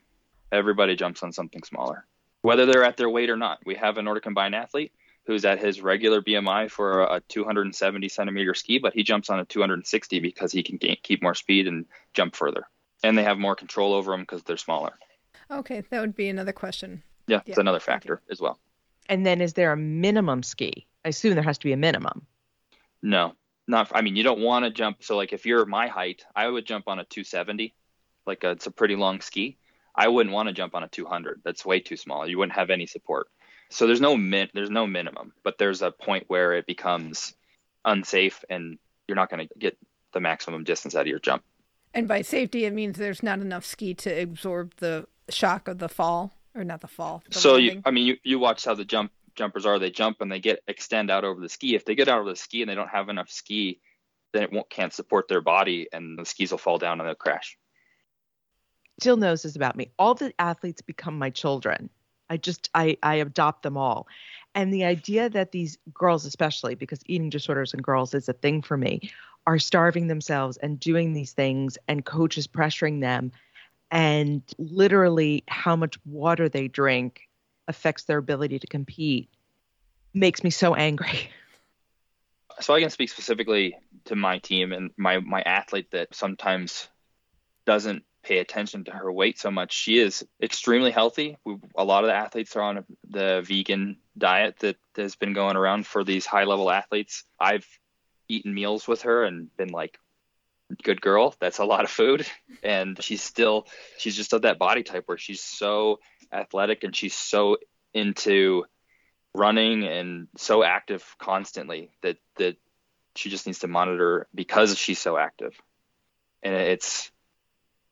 [0.51, 2.05] Everybody jumps on something smaller,
[2.41, 3.59] whether they're at their weight or not.
[3.65, 4.93] We have a Nordic combined athlete
[5.25, 9.45] who's at his regular BMI for a 270 centimeter ski, but he jumps on a
[9.45, 12.63] 260 because he can gain, keep more speed and jump further.
[13.03, 14.93] And they have more control over them because they're smaller.
[15.51, 17.03] Okay, that would be another question.
[17.27, 18.57] Yeah, it's another factor as well.
[19.09, 20.85] And then is there a minimum ski?
[21.05, 22.25] I assume there has to be a minimum.
[23.01, 23.33] No,
[23.67, 23.91] not.
[23.93, 25.03] I mean, you don't want to jump.
[25.03, 27.73] So, like, if you're my height, I would jump on a 270.
[28.25, 29.57] Like, a, it's a pretty long ski.
[29.95, 31.41] I wouldn't want to jump on a 200.
[31.43, 32.27] That's way too small.
[32.27, 33.27] You wouldn't have any support.
[33.69, 37.33] So there's no min, there's no minimum, but there's a point where it becomes
[37.83, 38.77] unsafe, and
[39.07, 39.77] you're not going to get
[40.13, 41.43] the maximum distance out of your jump.
[41.93, 45.89] And by safety, it means there's not enough ski to absorb the shock of the
[45.89, 47.23] fall, or not the fall.
[47.29, 49.79] The so you, I mean, you, you watch how the jump jumpers are.
[49.79, 51.75] They jump and they get extend out over the ski.
[51.75, 53.79] If they get out of the ski and they don't have enough ski,
[54.33, 57.15] then it won't can't support their body, and the skis will fall down and they'll
[57.15, 57.57] crash.
[59.01, 59.91] Jill knows this about me.
[59.99, 61.89] All the athletes become my children.
[62.29, 64.07] I just I I adopt them all.
[64.55, 68.61] And the idea that these girls especially because eating disorders in girls is a thing
[68.61, 69.11] for me
[69.45, 73.31] are starving themselves and doing these things and coaches pressuring them
[73.91, 77.21] and literally how much water they drink
[77.67, 79.29] affects their ability to compete
[80.13, 81.29] makes me so angry.
[82.59, 86.89] So I can speak specifically to my team and my my athlete that sometimes
[87.67, 89.73] doesn't pay attention to her weight so much.
[89.73, 91.37] She is extremely healthy.
[91.45, 95.55] We, a lot of the athletes are on the vegan diet that has been going
[95.55, 97.23] around for these high level athletes.
[97.39, 97.67] I've
[98.27, 99.97] eaten meals with her and been like,
[100.83, 102.25] good girl, that's a lot of food.
[102.63, 105.99] And she's still, she's just of that body type where she's so
[106.31, 107.57] athletic and she's so
[107.93, 108.65] into
[109.33, 112.57] running and so active constantly that, that
[113.15, 115.53] she just needs to monitor because she's so active.
[116.43, 117.11] And it's,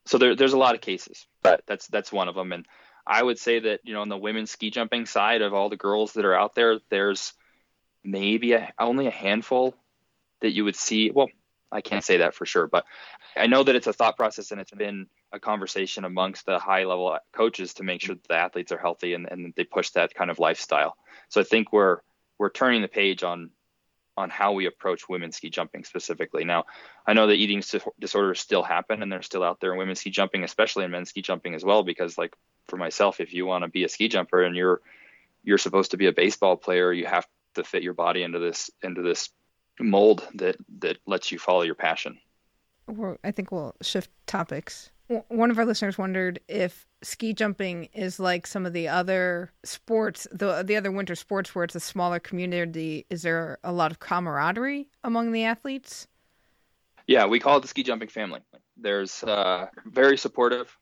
[0.06, 2.52] so there, there's a lot of cases, but that's that's one of them.
[2.52, 2.66] And
[3.06, 5.78] I would say that you know on the women's ski jumping side of all the
[5.78, 7.34] girls that are out there, there's
[8.04, 9.76] maybe a, only a handful
[10.42, 11.12] that you would see.
[11.12, 11.30] Well,
[11.76, 12.86] I can't say that for sure, but
[13.36, 16.86] I know that it's a thought process and it's been a conversation amongst the high
[16.86, 20.14] level coaches to make sure that the athletes are healthy and, and they push that
[20.14, 20.96] kind of lifestyle.
[21.30, 22.00] So I think we're
[22.38, 23.52] we're turning the page on
[24.18, 26.46] on how we approach women's ski jumping specifically.
[26.46, 26.66] Now,
[27.06, 27.62] I know that eating
[28.00, 31.10] disorders still happen and they're still out there in women's ski jumping, especially in men's
[31.10, 31.84] ski jumping as well.
[31.84, 32.34] Because, like
[32.68, 34.82] for myself, if you want to be a ski jumper and you're
[35.44, 38.72] you're supposed to be a baseball player, you have to fit your body into this
[38.82, 39.30] into this
[39.80, 42.18] mold that that lets you follow your passion.
[43.24, 48.48] I think we'll shift topics one of our listeners wondered if ski jumping is like
[48.48, 53.06] some of the other sports, the the other winter sports where it's a smaller community.
[53.10, 56.08] Is there a lot of camaraderie among the athletes?
[57.08, 58.42] Yeah, we call it the ski jumping family.
[58.78, 60.76] There's uh, very supportive,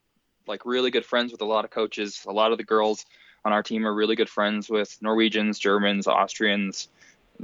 [0.47, 2.23] like really good friends with a lot of coaches.
[2.25, 3.05] A lot of the girls
[3.43, 6.87] on our team are really good friends with Norwegians, Germans, Austrians.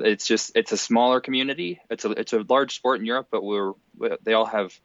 [0.05, 1.79] It's just it's a smaller community.
[1.89, 3.73] It's a it's a large sport in Europe, but we're
[4.23, 4.77] they all have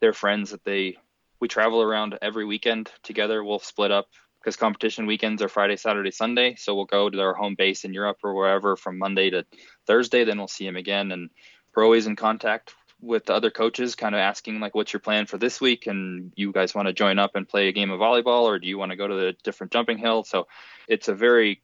[0.00, 0.98] their friends that they
[1.40, 3.42] we travel around every weekend together.
[3.42, 4.08] We'll split up
[4.40, 6.54] because competition weekends are Friday, Saturday, Sunday.
[6.56, 9.44] So we'll go to their home base in Europe or wherever from Monday to
[9.86, 10.24] Thursday.
[10.24, 11.30] Then we'll see them again, and
[11.74, 15.26] we're always in contact with the other coaches, kind of asking like, "What's your plan
[15.26, 18.00] for this week?" And you guys want to join up and play a game of
[18.00, 20.24] volleyball, or do you want to go to the different jumping hill?
[20.24, 20.48] So
[20.88, 21.62] it's a very,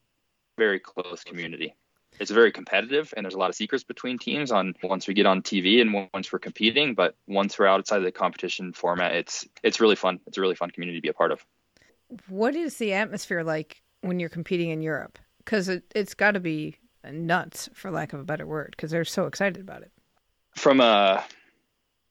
[0.57, 1.74] very close community.
[2.21, 5.27] It's very competitive, and there's a lot of secrets between teams on once we get
[5.27, 6.95] on TV and once we're competing.
[6.95, 10.21] But once we're outside of the competition format, it's it's really fun.
[10.27, 11.45] It's a really fun community to be a part of.
[12.29, 15.19] What is the atmosphere like when you're competing in Europe?
[15.39, 16.77] Because it, it's got to be
[17.11, 19.91] nuts, for lack of a better word, because they're so excited about it
[20.57, 21.21] from uh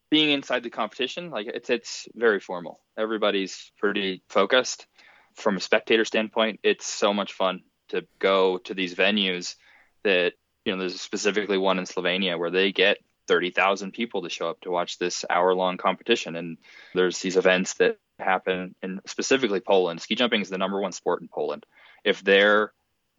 [0.09, 2.79] being inside the competition, like it's it's very formal.
[2.97, 4.85] Everybody's pretty focused.
[5.33, 9.55] From a spectator standpoint, it's so much fun to go to these venues
[10.03, 10.33] that
[10.65, 12.97] you know there's specifically one in Slovenia where they get
[13.27, 16.57] 30,000 people to show up to watch this hour long competition and
[16.93, 20.01] there's these events that happen in specifically Poland.
[20.01, 21.65] Ski jumping is the number one sport in Poland.
[22.03, 22.73] If their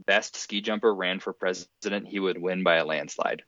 [0.04, 3.42] best ski jumper ran for president, he would win by a landslide.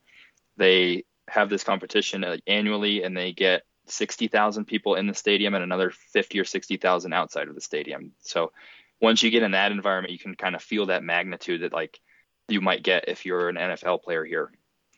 [0.56, 5.62] They have this competition uh, annually, and they get 60,000 people in the stadium and
[5.62, 8.12] another 50 or 60,000 outside of the stadium.
[8.20, 8.52] So
[9.00, 12.00] once you get in that environment, you can kind of feel that magnitude that like
[12.48, 14.50] you might get if you're an NFL player here.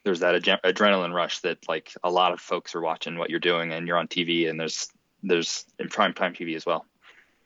[0.04, 3.40] There's that ad- adrenaline rush that like a lot of folks are watching what you're
[3.40, 4.88] doing, and you're on TV, and there's
[5.22, 6.86] there's in prime time TV as well.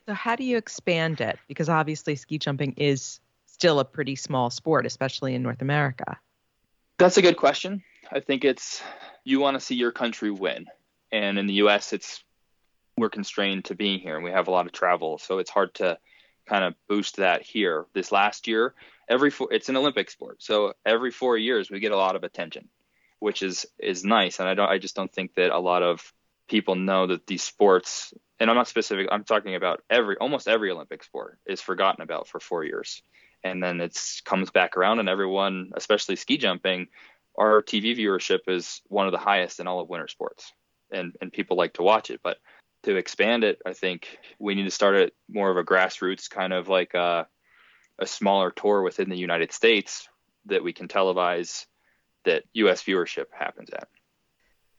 [0.07, 1.39] So how do you expand it?
[1.49, 6.19] Because obviously ski jumping is still a pretty small sport, especially in North America.
[6.99, 7.83] That's a good question.
[8.11, 8.83] I think it's
[9.25, 10.67] you want to see your country win,
[11.11, 11.93] and in the U.S.
[11.93, 12.23] it's
[12.97, 15.75] we're constrained to being here, and we have a lot of travel, so it's hard
[15.75, 15.99] to
[16.47, 17.87] kind of boost that here.
[17.95, 18.75] This last year,
[19.09, 22.25] every four, it's an Olympic sport, so every four years we get a lot of
[22.25, 22.69] attention,
[23.19, 26.13] which is is nice, and I don't I just don't think that a lot of
[26.49, 30.71] people know that these sports and I'm not specific I'm talking about every almost every
[30.71, 33.03] Olympic sport is forgotten about for 4 years
[33.45, 36.89] and then it comes back around and everyone especially ski jumping
[37.37, 40.53] our TV viewership is one of the highest in all of winter sports,
[40.91, 42.21] and and people like to watch it.
[42.23, 42.39] But
[42.85, 46.53] to expand it, I think we need to start it more of a grassroots kind
[46.53, 47.27] of like a,
[47.99, 50.09] a smaller tour within the United States
[50.47, 51.67] that we can televise
[52.25, 52.83] that U.S.
[52.83, 53.89] viewership happens at.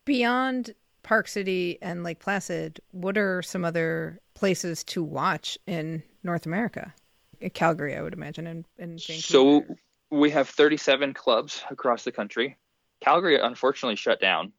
[0.05, 0.73] Beyond
[1.03, 6.93] Park City and Lake Placid, what are some other places to watch in North America?
[7.39, 9.65] In Calgary, I would imagine, and, and So
[10.09, 12.57] we have 37 clubs across the country.
[13.01, 14.53] Calgary unfortunately shut down.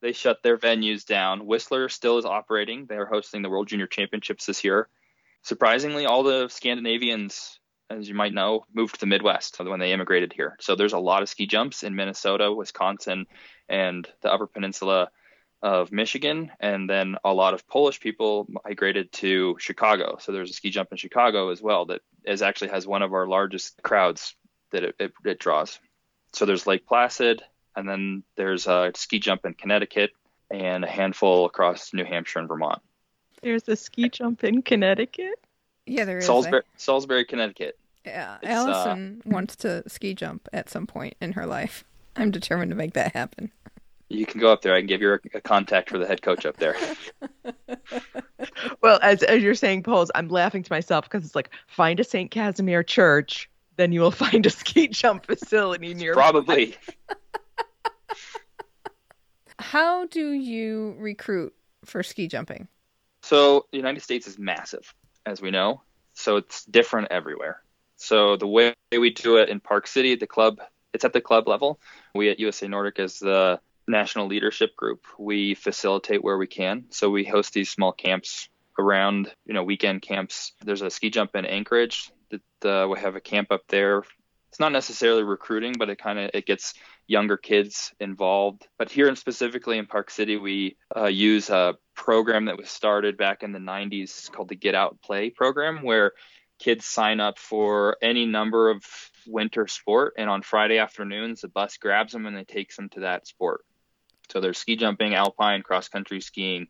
[0.00, 1.46] They shut their venues down.
[1.46, 2.86] Whistler still is operating.
[2.86, 4.88] They are hosting the World Junior Championships this year.
[5.42, 7.58] Surprisingly, all the Scandinavians,
[7.90, 10.56] as you might know, moved to the Midwest when they immigrated here.
[10.60, 13.26] So there's a lot of ski jumps in Minnesota, Wisconsin,
[13.68, 15.10] and the Upper Peninsula
[15.60, 20.16] of Michigan, and then a lot of Polish people migrated to Chicago.
[20.20, 23.12] So there's a ski jump in Chicago as well that is actually has one of
[23.12, 24.36] our largest crowds
[24.70, 25.78] that it, it, it draws.
[26.32, 27.42] So there's Lake Placid,
[27.78, 30.10] and then there's a ski jump in Connecticut,
[30.50, 32.82] and a handful across New Hampshire and Vermont.
[33.40, 35.38] There's a ski jump in Connecticut.
[35.86, 36.26] Yeah, there is.
[36.26, 37.78] Salisbury, Salisbury Connecticut.
[38.04, 41.84] Yeah, it's, Alison uh, wants to ski jump at some point in her life.
[42.16, 43.52] I'm determined to make that happen.
[44.08, 44.74] You can go up there.
[44.74, 46.76] I can give you a, a contact for the head coach up there.
[48.82, 52.04] well, as as you're saying, poles, I'm laughing to myself because it's like find a
[52.04, 52.30] St.
[52.30, 53.48] Casimir church
[53.78, 56.12] then you will find a ski jump facility near.
[56.12, 56.76] Probably.
[59.70, 61.52] How do you recruit
[61.84, 62.68] for ski jumping?
[63.20, 64.94] So the United States is massive,
[65.26, 65.82] as we know.
[66.14, 67.60] So it's different everywhere.
[67.96, 70.58] So the way we do it in Park City, the club,
[70.94, 71.78] it's at the club level.
[72.14, 76.86] We at USA Nordic is the national leadership group, we facilitate where we can.
[76.88, 78.48] So we host these small camps
[78.78, 80.52] around, you know, weekend camps.
[80.64, 84.02] There's a ski jump in Anchorage that uh, we have a camp up there.
[84.48, 86.72] It's not necessarily recruiting, but it kind of it gets
[87.08, 88.68] younger kids involved.
[88.78, 93.16] But here, and specifically in Park City, we uh, use a program that was started
[93.16, 96.12] back in the 90s called the Get Out Play program, where
[96.60, 98.84] kids sign up for any number of
[99.26, 103.00] winter sport, and on Friday afternoons, the bus grabs them and they takes them to
[103.00, 103.64] that sport.
[104.30, 106.68] So there's ski jumping, alpine, cross country skiing,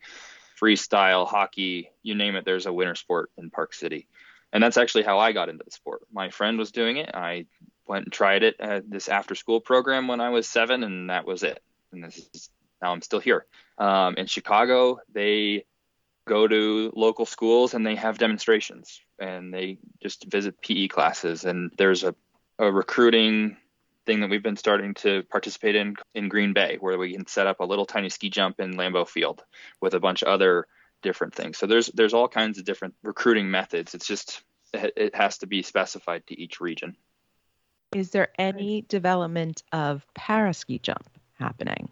[0.61, 2.45] freestyle, hockey, you name it.
[2.45, 4.07] There's a winter sport in Park City
[4.53, 6.03] and that's actually how I got into the sport.
[6.13, 7.11] My friend was doing it.
[7.13, 7.47] I
[7.89, 11.27] went and tried it at this after school program when I was seven, and that
[11.27, 11.63] was it.
[11.93, 13.47] And this is now I'm still here.
[13.79, 15.65] Um, in Chicago, they
[16.27, 21.45] go to local schools and they have demonstrations and they just visit PE classes.
[21.45, 22.15] And there's a,
[22.59, 23.57] a recruiting
[24.07, 27.47] thing that we've been starting to participate in in Green Bay, where we can set
[27.47, 29.43] up a little tiny ski jump in Lambeau Field
[29.81, 30.67] with a bunch of other
[31.03, 31.59] different things.
[31.59, 33.95] So there's there's all kinds of different recruiting methods.
[33.95, 36.97] It's just it has to be specified to each region.
[37.95, 41.09] Is there any development of para ski jump
[41.39, 41.89] happening?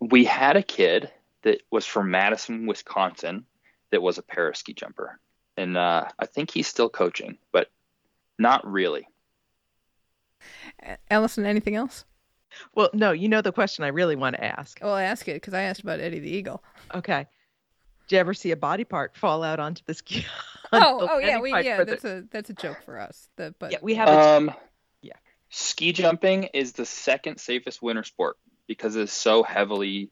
[0.00, 1.10] We had a kid
[1.42, 3.46] that was from Madison, Wisconsin,
[3.90, 5.18] that was a para ski jumper,
[5.56, 7.70] and uh, I think he's still coaching, but
[8.38, 9.08] not really.
[11.10, 12.04] Alison, anything else?
[12.74, 14.78] Well, no, you know the question I really want to ask.
[14.82, 16.62] Well, I ask it because I asked about Eddie the Eagle.
[16.94, 17.26] Okay.
[18.08, 20.26] Did you ever see a body part fall out onto the ski?
[20.72, 22.18] oh, oh yeah, we yeah, that's the...
[22.18, 23.28] a that's a joke for us.
[23.36, 24.08] The, but yeah, we have.
[24.08, 24.36] A...
[24.36, 24.54] Um, yeah,
[25.54, 28.36] ski jumping is the second safest winter sport
[28.66, 30.10] because it's so heavily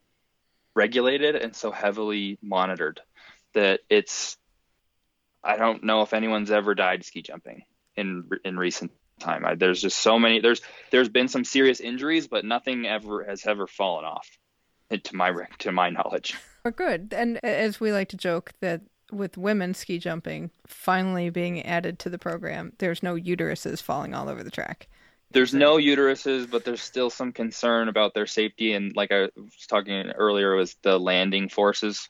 [0.74, 3.00] regulated and so heavily monitored
[3.54, 4.38] that it's.
[5.44, 7.64] I don't know if anyone's ever died ski jumping
[7.96, 9.44] in in recent time.
[9.44, 10.40] I, there's just so many.
[10.40, 10.62] There's
[10.92, 14.28] there's been some serious injuries, but nothing ever has ever fallen off,
[14.92, 16.36] eh, to my to my knowledge.
[16.64, 21.60] We're good, and as we like to joke that with women ski jumping finally being
[21.66, 24.88] added to the program, there's no uteruses falling all over the track.
[25.32, 28.74] There's no uteruses, but there's still some concern about their safety.
[28.74, 32.08] And like I was talking earlier, was the landing forces,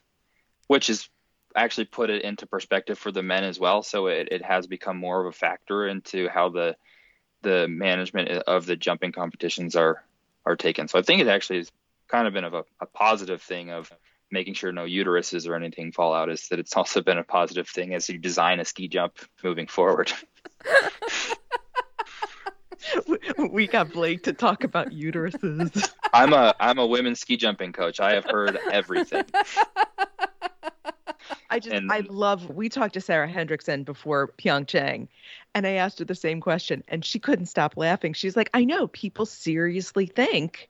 [0.67, 1.09] which is
[1.55, 3.83] actually put it into perspective for the men as well.
[3.83, 6.75] So it, it has become more of a factor into how the
[7.41, 10.03] the management of the jumping competitions are
[10.45, 10.87] are taken.
[10.87, 11.71] So I think it actually has
[12.07, 13.91] kind of been of a, a positive thing of
[14.31, 17.69] making sure no uteruses or anything fall out is that it's also been a positive
[17.69, 20.11] thing as you design a ski jump moving forward.
[23.51, 25.93] we got Blake to talk about uteruses.
[26.13, 27.99] I'm a I'm a women's ski jumping coach.
[27.99, 29.25] I have heard everything.
[31.49, 35.07] I just and, I love we talked to Sarah Hendrickson before Pyeongchang
[35.53, 38.13] and I asked her the same question and she couldn't stop laughing.
[38.13, 40.69] She's like, "I know people seriously think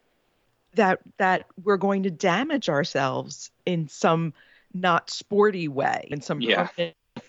[0.75, 4.33] that that we're going to damage ourselves in some
[4.73, 6.69] not sporty way, in some yeah.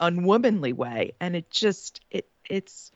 [0.01, 2.91] unwomanly way." And it just it it's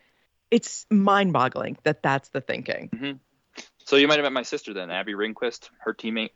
[0.50, 2.90] it's mind-boggling that that's the thinking.
[2.94, 3.62] Mm-hmm.
[3.84, 6.30] So you might have met my sister then, Abby Ringquist, her teammate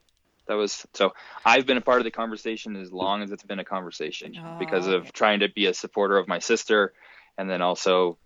[0.46, 3.58] that was so I've been a part of the conversation as long as it's been
[3.58, 4.58] a conversation oh.
[4.58, 6.92] because of trying to be a supporter of my sister
[7.38, 8.18] and then also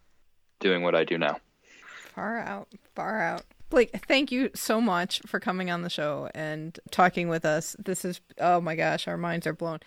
[0.60, 1.38] doing what I do now.
[2.14, 3.44] Far out, far out.
[3.68, 7.76] Blake, thank you so much for coming on the show and talking with us.
[7.78, 9.80] This is oh my gosh, our minds are blown.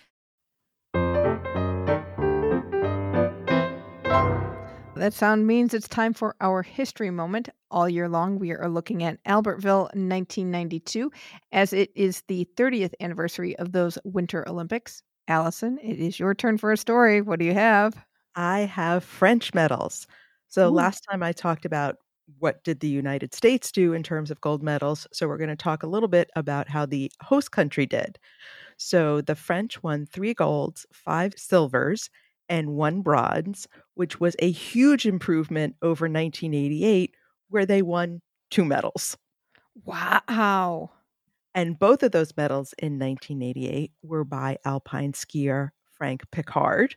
[4.96, 7.50] That sound means it's time for our history moment.
[7.72, 11.12] All year long, we are looking at Albertville 1992,
[11.52, 15.02] as it is the 30th anniversary of those Winter Olympics.
[15.28, 17.22] Alison, it is your turn for a story.
[17.22, 18.04] What do you have?
[18.36, 20.08] I have French medals.
[20.48, 20.72] So Ooh.
[20.72, 21.98] last time I talked about
[22.40, 25.08] what did the United States do in terms of gold medals.
[25.14, 28.20] So we're going to talk a little bit about how the host country did.
[28.78, 32.10] So the French won three golds, five silvers,
[32.50, 37.16] and one bronze, which was a huge improvement over 1988,
[37.50, 39.16] where they won two medals.
[39.86, 40.92] Wow.
[41.54, 46.94] And both of those medals in 1988 were by alpine skier Franck Piccard.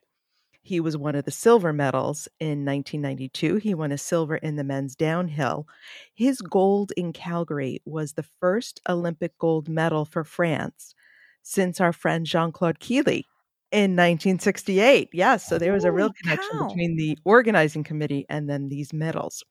[0.64, 3.56] He was one of the silver medals in 1992.
[3.56, 5.66] He won a silver in the men's downhill.
[6.14, 10.94] His gold in Calgary was the first Olympic gold medal for France
[11.42, 13.26] since our friend Jean Claude Killy
[13.72, 15.08] in 1968.
[15.12, 16.68] Yes, so there was a real oh, connection cow.
[16.68, 19.42] between the organizing committee and then these medals.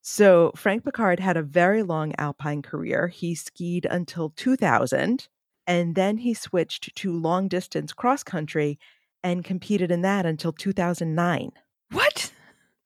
[0.00, 3.08] So Franck Piccard had a very long alpine career.
[3.08, 5.28] He skied until 2000
[5.66, 8.78] and then he switched to long distance cross country
[9.22, 11.50] and competed in that until 2009.
[11.90, 12.32] What?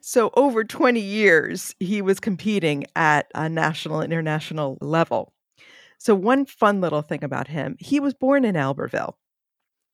[0.00, 5.34] So over 20 years he was competing at a national international level.
[5.98, 9.14] So one fun little thing about him, he was born in Albertville.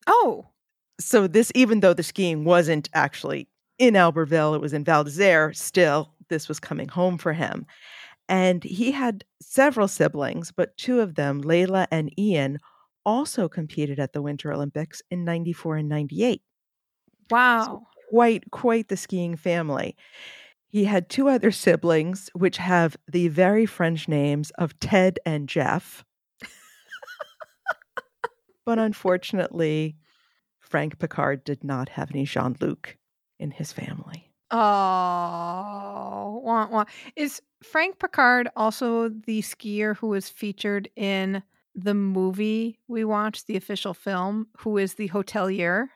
[0.07, 0.47] Oh
[0.99, 5.55] so this even though the skiing wasn't actually in Albertville, it was in Val d'Isere,
[5.55, 7.67] still this was coming home for him.
[8.29, 12.59] And he had several siblings, but two of them, Leila and Ian,
[13.05, 16.43] also competed at the Winter Olympics in 94 and 98.
[17.31, 17.65] Wow.
[17.65, 19.97] So quite quite the skiing family.
[20.69, 26.05] He had two other siblings which have the very French names of Ted and Jeff.
[28.67, 29.97] but unfortunately,
[30.69, 32.97] Franck Piccard did not have any Jean Luc
[33.39, 34.33] in his family.
[34.51, 36.85] Oh, wah, wah.
[37.14, 41.43] is Franck Piccard also the skier who was featured in
[41.75, 45.89] the movie we watched, the official film, who is the hotelier?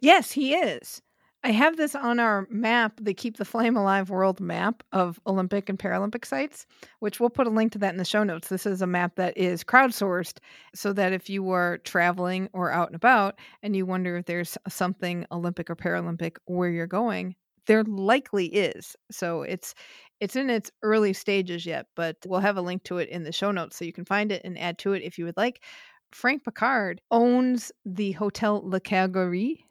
[0.00, 1.02] Yes, he is.
[1.44, 5.68] I have this on our map, the Keep the Flame Alive World map of Olympic
[5.68, 6.66] and Paralympic sites,
[7.00, 8.46] which we'll put a link to that in the show notes.
[8.46, 10.38] This is a map that is crowdsourced
[10.72, 14.56] so that if you are traveling or out and about and you wonder if there's
[14.68, 17.34] something Olympic or Paralympic where you're going,
[17.66, 18.94] there likely is.
[19.10, 19.74] So it's
[20.20, 23.32] it's in its early stages yet, but we'll have a link to it in the
[23.32, 25.64] show notes so you can find it and add to it if you would like.
[26.12, 29.64] Franck Piccard owns the Hotel Le Calgary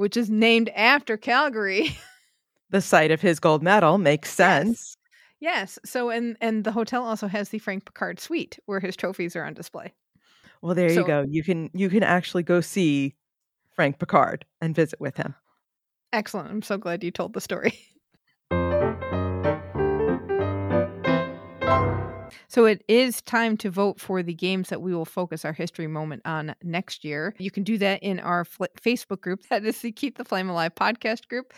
[0.00, 1.94] which is named after Calgary.
[2.70, 4.96] the site of his gold medal makes sense.
[5.40, 5.76] Yes.
[5.76, 5.78] yes.
[5.84, 9.44] So and and the hotel also has the Franck Piccard suite where his trophies are
[9.44, 9.92] on display.
[10.62, 11.26] Well, there so, you go.
[11.28, 13.14] You can you can actually go see
[13.72, 15.34] Franck Piccard and visit with him.
[16.14, 16.50] Excellent.
[16.50, 17.78] I'm so glad you told the story.
[22.50, 25.86] So it is time to vote for the games that we will focus our history
[25.86, 27.32] moment on next year.
[27.38, 29.42] You can do that in our Facebook group.
[29.50, 31.52] That is the Keep the Flame Alive podcast group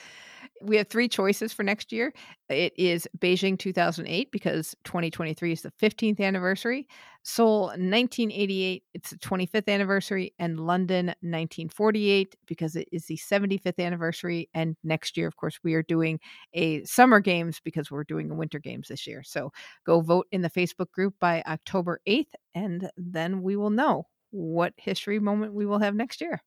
[0.61, 2.13] we have three choices for next year.
[2.49, 6.87] It is Beijing 2008 because 2023 is the 15th anniversary,
[7.25, 14.49] Seoul 1988, it's the 25th anniversary, and London 1948 because it is the 75th anniversary.
[14.55, 16.19] And next year, of course, we are doing
[16.55, 19.23] a summer games because we're doing a winter games this year.
[19.23, 19.53] So
[19.87, 24.73] go vote in the Facebook group by October 8th, and then we will know what
[24.77, 26.43] history moment we will have next year.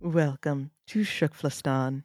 [0.00, 2.04] Welcome to TKFLASTAN.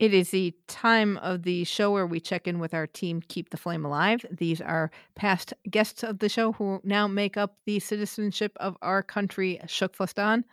[0.00, 3.50] It is the time of the show where we check in with our team, Keep
[3.50, 4.24] the Flame Alive.
[4.30, 9.02] These are past guests of the show who now make up the citizenship of our
[9.02, 10.44] country, TKFLASTAN.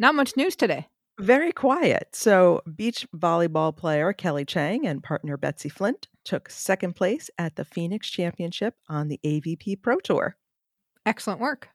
[0.00, 0.88] Not much news today.
[1.20, 2.08] Very quiet.
[2.16, 7.64] So, beach volleyball player Kelly Cheng and partner Betsy Flint took second place at the
[7.64, 10.36] Phoenix Championship on the AVP Pro Tour.
[11.06, 11.68] Excellent work.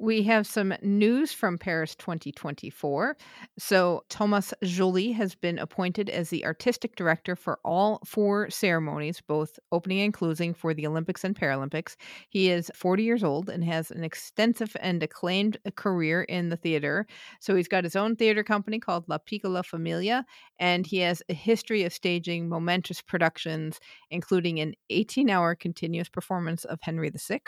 [0.00, 3.16] We have some news from Paris 2024.
[3.58, 9.58] So, Thomas Joly has been appointed as the artistic director for all four ceremonies, both
[9.72, 11.96] opening and closing for the Olympics and Paralympics.
[12.28, 17.06] He is 40 years old and has an extensive and acclaimed career in the theater.
[17.40, 20.24] So, he's got his own theater company called La Piccola Familia,
[20.60, 23.80] and he has a history of staging momentous productions,
[24.10, 27.40] including an 18 hour continuous performance of Henry VI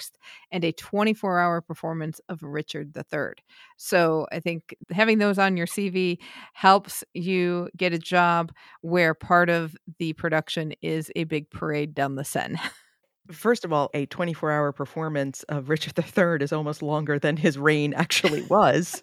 [0.51, 3.33] and a 24 hour performance of Richard III.
[3.77, 6.19] So I think having those on your CV
[6.53, 12.15] helps you get a job where part of the production is a big parade down
[12.15, 12.59] the Seine.
[13.33, 17.59] First of all, a 24 hour performance of Richard III is almost longer than his
[17.59, 19.03] reign actually was.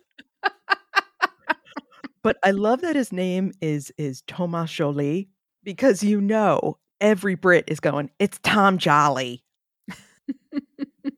[2.24, 5.30] but I love that his name is is Thomas Joly
[5.64, 9.44] because you know every Brit is going, it's Tom Jolly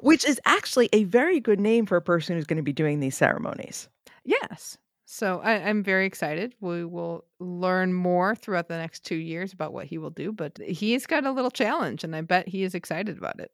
[0.00, 3.00] which is actually a very good name for a person who's going to be doing
[3.00, 3.88] these ceremonies.
[4.24, 4.78] Yes.
[5.06, 6.54] So I, am very excited.
[6.60, 10.58] We will learn more throughout the next two years about what he will do, but
[10.58, 13.52] he's got a little challenge, and I bet he is excited about it.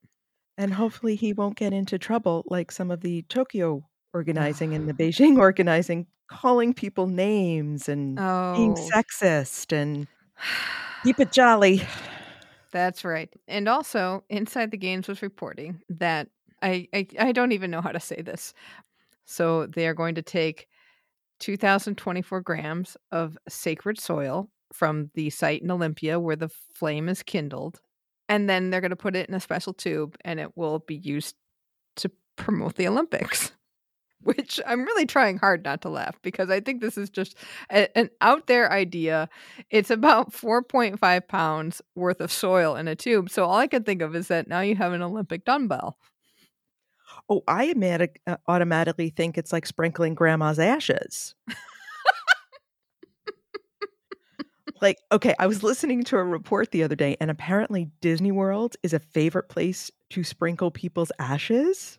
[0.57, 4.93] And hopefully, he won't get into trouble like some of the Tokyo organizing and the
[5.05, 8.55] Beijing organizing, calling people names and oh.
[8.57, 10.07] being sexist and
[11.05, 11.83] keep it jolly.
[12.73, 13.33] That's right.
[13.47, 16.29] And also, Inside the Games was reporting that
[16.63, 18.55] I, I, I don't even know how to say this.
[19.27, 20.69] So they are going to take
[21.41, 27.81] 2,024 grams of sacred soil from the site in Olympia where the flame is kindled,
[28.29, 30.97] and then they're going to put it in a special tube, and it will be
[30.97, 31.37] used
[31.97, 33.53] to promote the Olympics
[34.25, 37.37] which I'm really trying hard not to laugh because I think this is just
[37.71, 39.29] a, an out there idea.
[39.71, 43.31] It's about 4.5 pounds worth of soil in a tube.
[43.31, 45.99] So all I can think of is that now you have an Olympic dumbbell.
[47.29, 47.73] Oh, I
[48.27, 51.35] uh, automatically think it's like sprinkling grandma's ashes.
[54.81, 58.77] like, okay, I was listening to a report the other day, and apparently Disney World
[58.83, 61.99] is a favorite place to sprinkle people's ashes.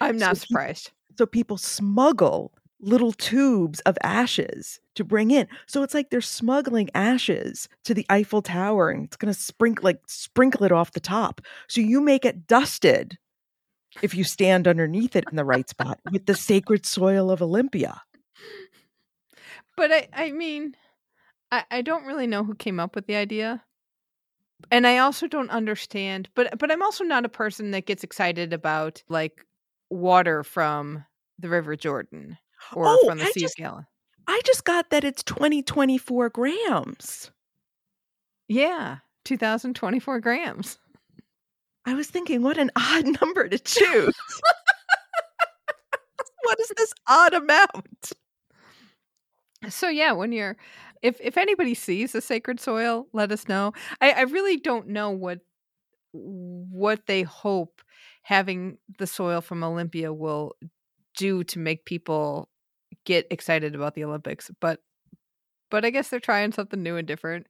[0.00, 0.92] I'm not so surprised.
[1.16, 5.48] So people smuggle little tubes of ashes to bring in.
[5.66, 9.84] So it's like they're smuggling ashes to the Eiffel Tower and it's going to sprinkle
[9.84, 11.40] like sprinkle it off the top.
[11.68, 13.18] So you make it dusted
[14.02, 18.02] if you stand underneath it in the right spot with the sacred soil of Olympia.
[19.76, 20.76] But I I mean
[21.50, 23.62] I I don't really know who came up with the idea.
[24.70, 28.52] And I also don't understand, but but I'm also not a person that gets excited
[28.52, 29.44] about like
[29.90, 31.04] water from
[31.38, 32.38] the River Jordan.
[32.72, 33.84] or Oh, from the I sea just- of Galilee.
[34.26, 37.30] I just got that it's 2024 grams.
[38.48, 40.78] Yeah, 2,024 grams.
[41.84, 44.14] I was thinking, what an odd number to choose.
[46.42, 48.12] what is this odd amount?
[49.68, 50.56] So yeah, when you're
[51.02, 53.72] if if anybody sees the sacred soil, let us know.
[54.00, 55.40] I, I really don't know what
[56.12, 57.82] what they hope
[58.24, 60.56] having the soil from Olympia will
[61.16, 62.48] do to make people
[63.04, 64.80] get excited about the Olympics, but
[65.70, 67.46] but I guess they're trying something new and different.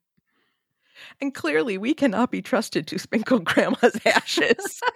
[1.20, 4.81] And clearly, we cannot be trusted to sprinkle grandma's ashes.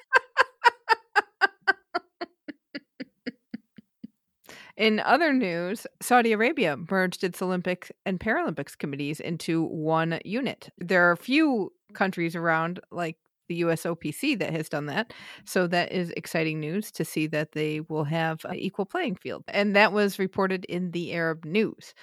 [4.76, 10.70] In other news, Saudi Arabia merged its Olympic and Paralympics committees into one unit.
[10.78, 13.16] There are a few countries around, like
[13.48, 15.12] the USOPC, that has done that.
[15.44, 19.44] So that is exciting news to see that they will have an equal playing field.
[19.48, 21.94] And that was reported in the Arab news.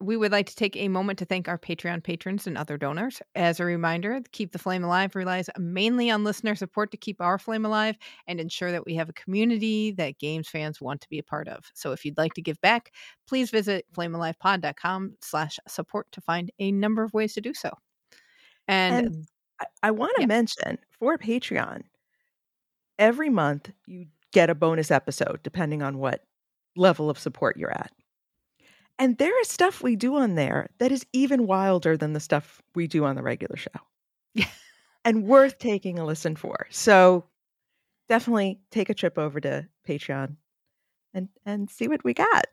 [0.00, 3.20] We would like to take a moment to thank our Patreon patrons and other donors.
[3.34, 7.36] As a reminder, Keep the Flame Alive relies mainly on listener support to keep our
[7.36, 11.18] flame alive and ensure that we have a community that games fans want to be
[11.18, 11.64] a part of.
[11.74, 12.92] So if you'd like to give back,
[13.26, 17.72] please visit flamealivepod.com slash support to find a number of ways to do so.
[18.68, 19.26] And, And
[19.60, 20.26] I, I want to Yeah.
[20.26, 21.82] mention for Patreon,
[22.98, 26.24] every month you get a bonus episode depending on what
[26.76, 27.92] level of support you're at.
[28.98, 32.60] And there is stuff we do on there that is even wilder than the stuff
[32.74, 33.70] we do on the regular show.
[34.34, 34.46] Yeah.
[35.04, 36.66] and worth taking a listen for.
[36.70, 37.24] So
[38.08, 40.36] definitely take a trip over to Patreon
[41.14, 42.46] and and see what we got.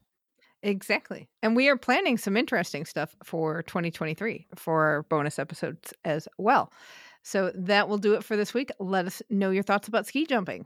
[0.65, 1.29] Exactly.
[1.43, 6.73] And we are planning some interesting stuff for 2023 for bonus episodes as well.
[7.21, 8.71] So that will do it for this week.
[8.79, 10.65] Let us know your thoughts about ski jumping.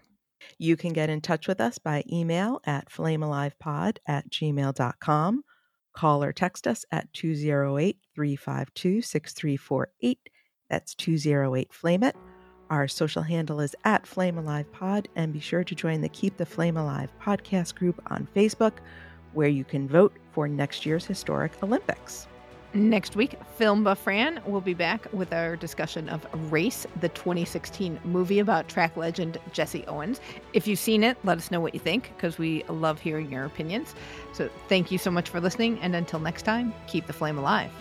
[0.57, 5.43] You can get in touch with us by email at flamealivepod at gmail.com.
[5.93, 10.29] Call or text us at 208 352 6348.
[10.69, 12.15] That's 208 Flame It.
[12.69, 16.37] Our social handle is at Flame Alive Pod, and be sure to join the Keep
[16.37, 18.73] the Flame Alive podcast group on Facebook,
[19.33, 22.27] where you can vote for next year's historic Olympics.
[22.75, 27.99] Next week, Film Buff Fran will be back with our discussion of Race, the 2016
[28.03, 30.21] movie about track legend Jesse Owens.
[30.53, 33.45] If you've seen it, let us know what you think because we love hearing your
[33.45, 33.95] opinions.
[34.33, 37.71] So thank you so much for listening, and until next time, keep the flame alive.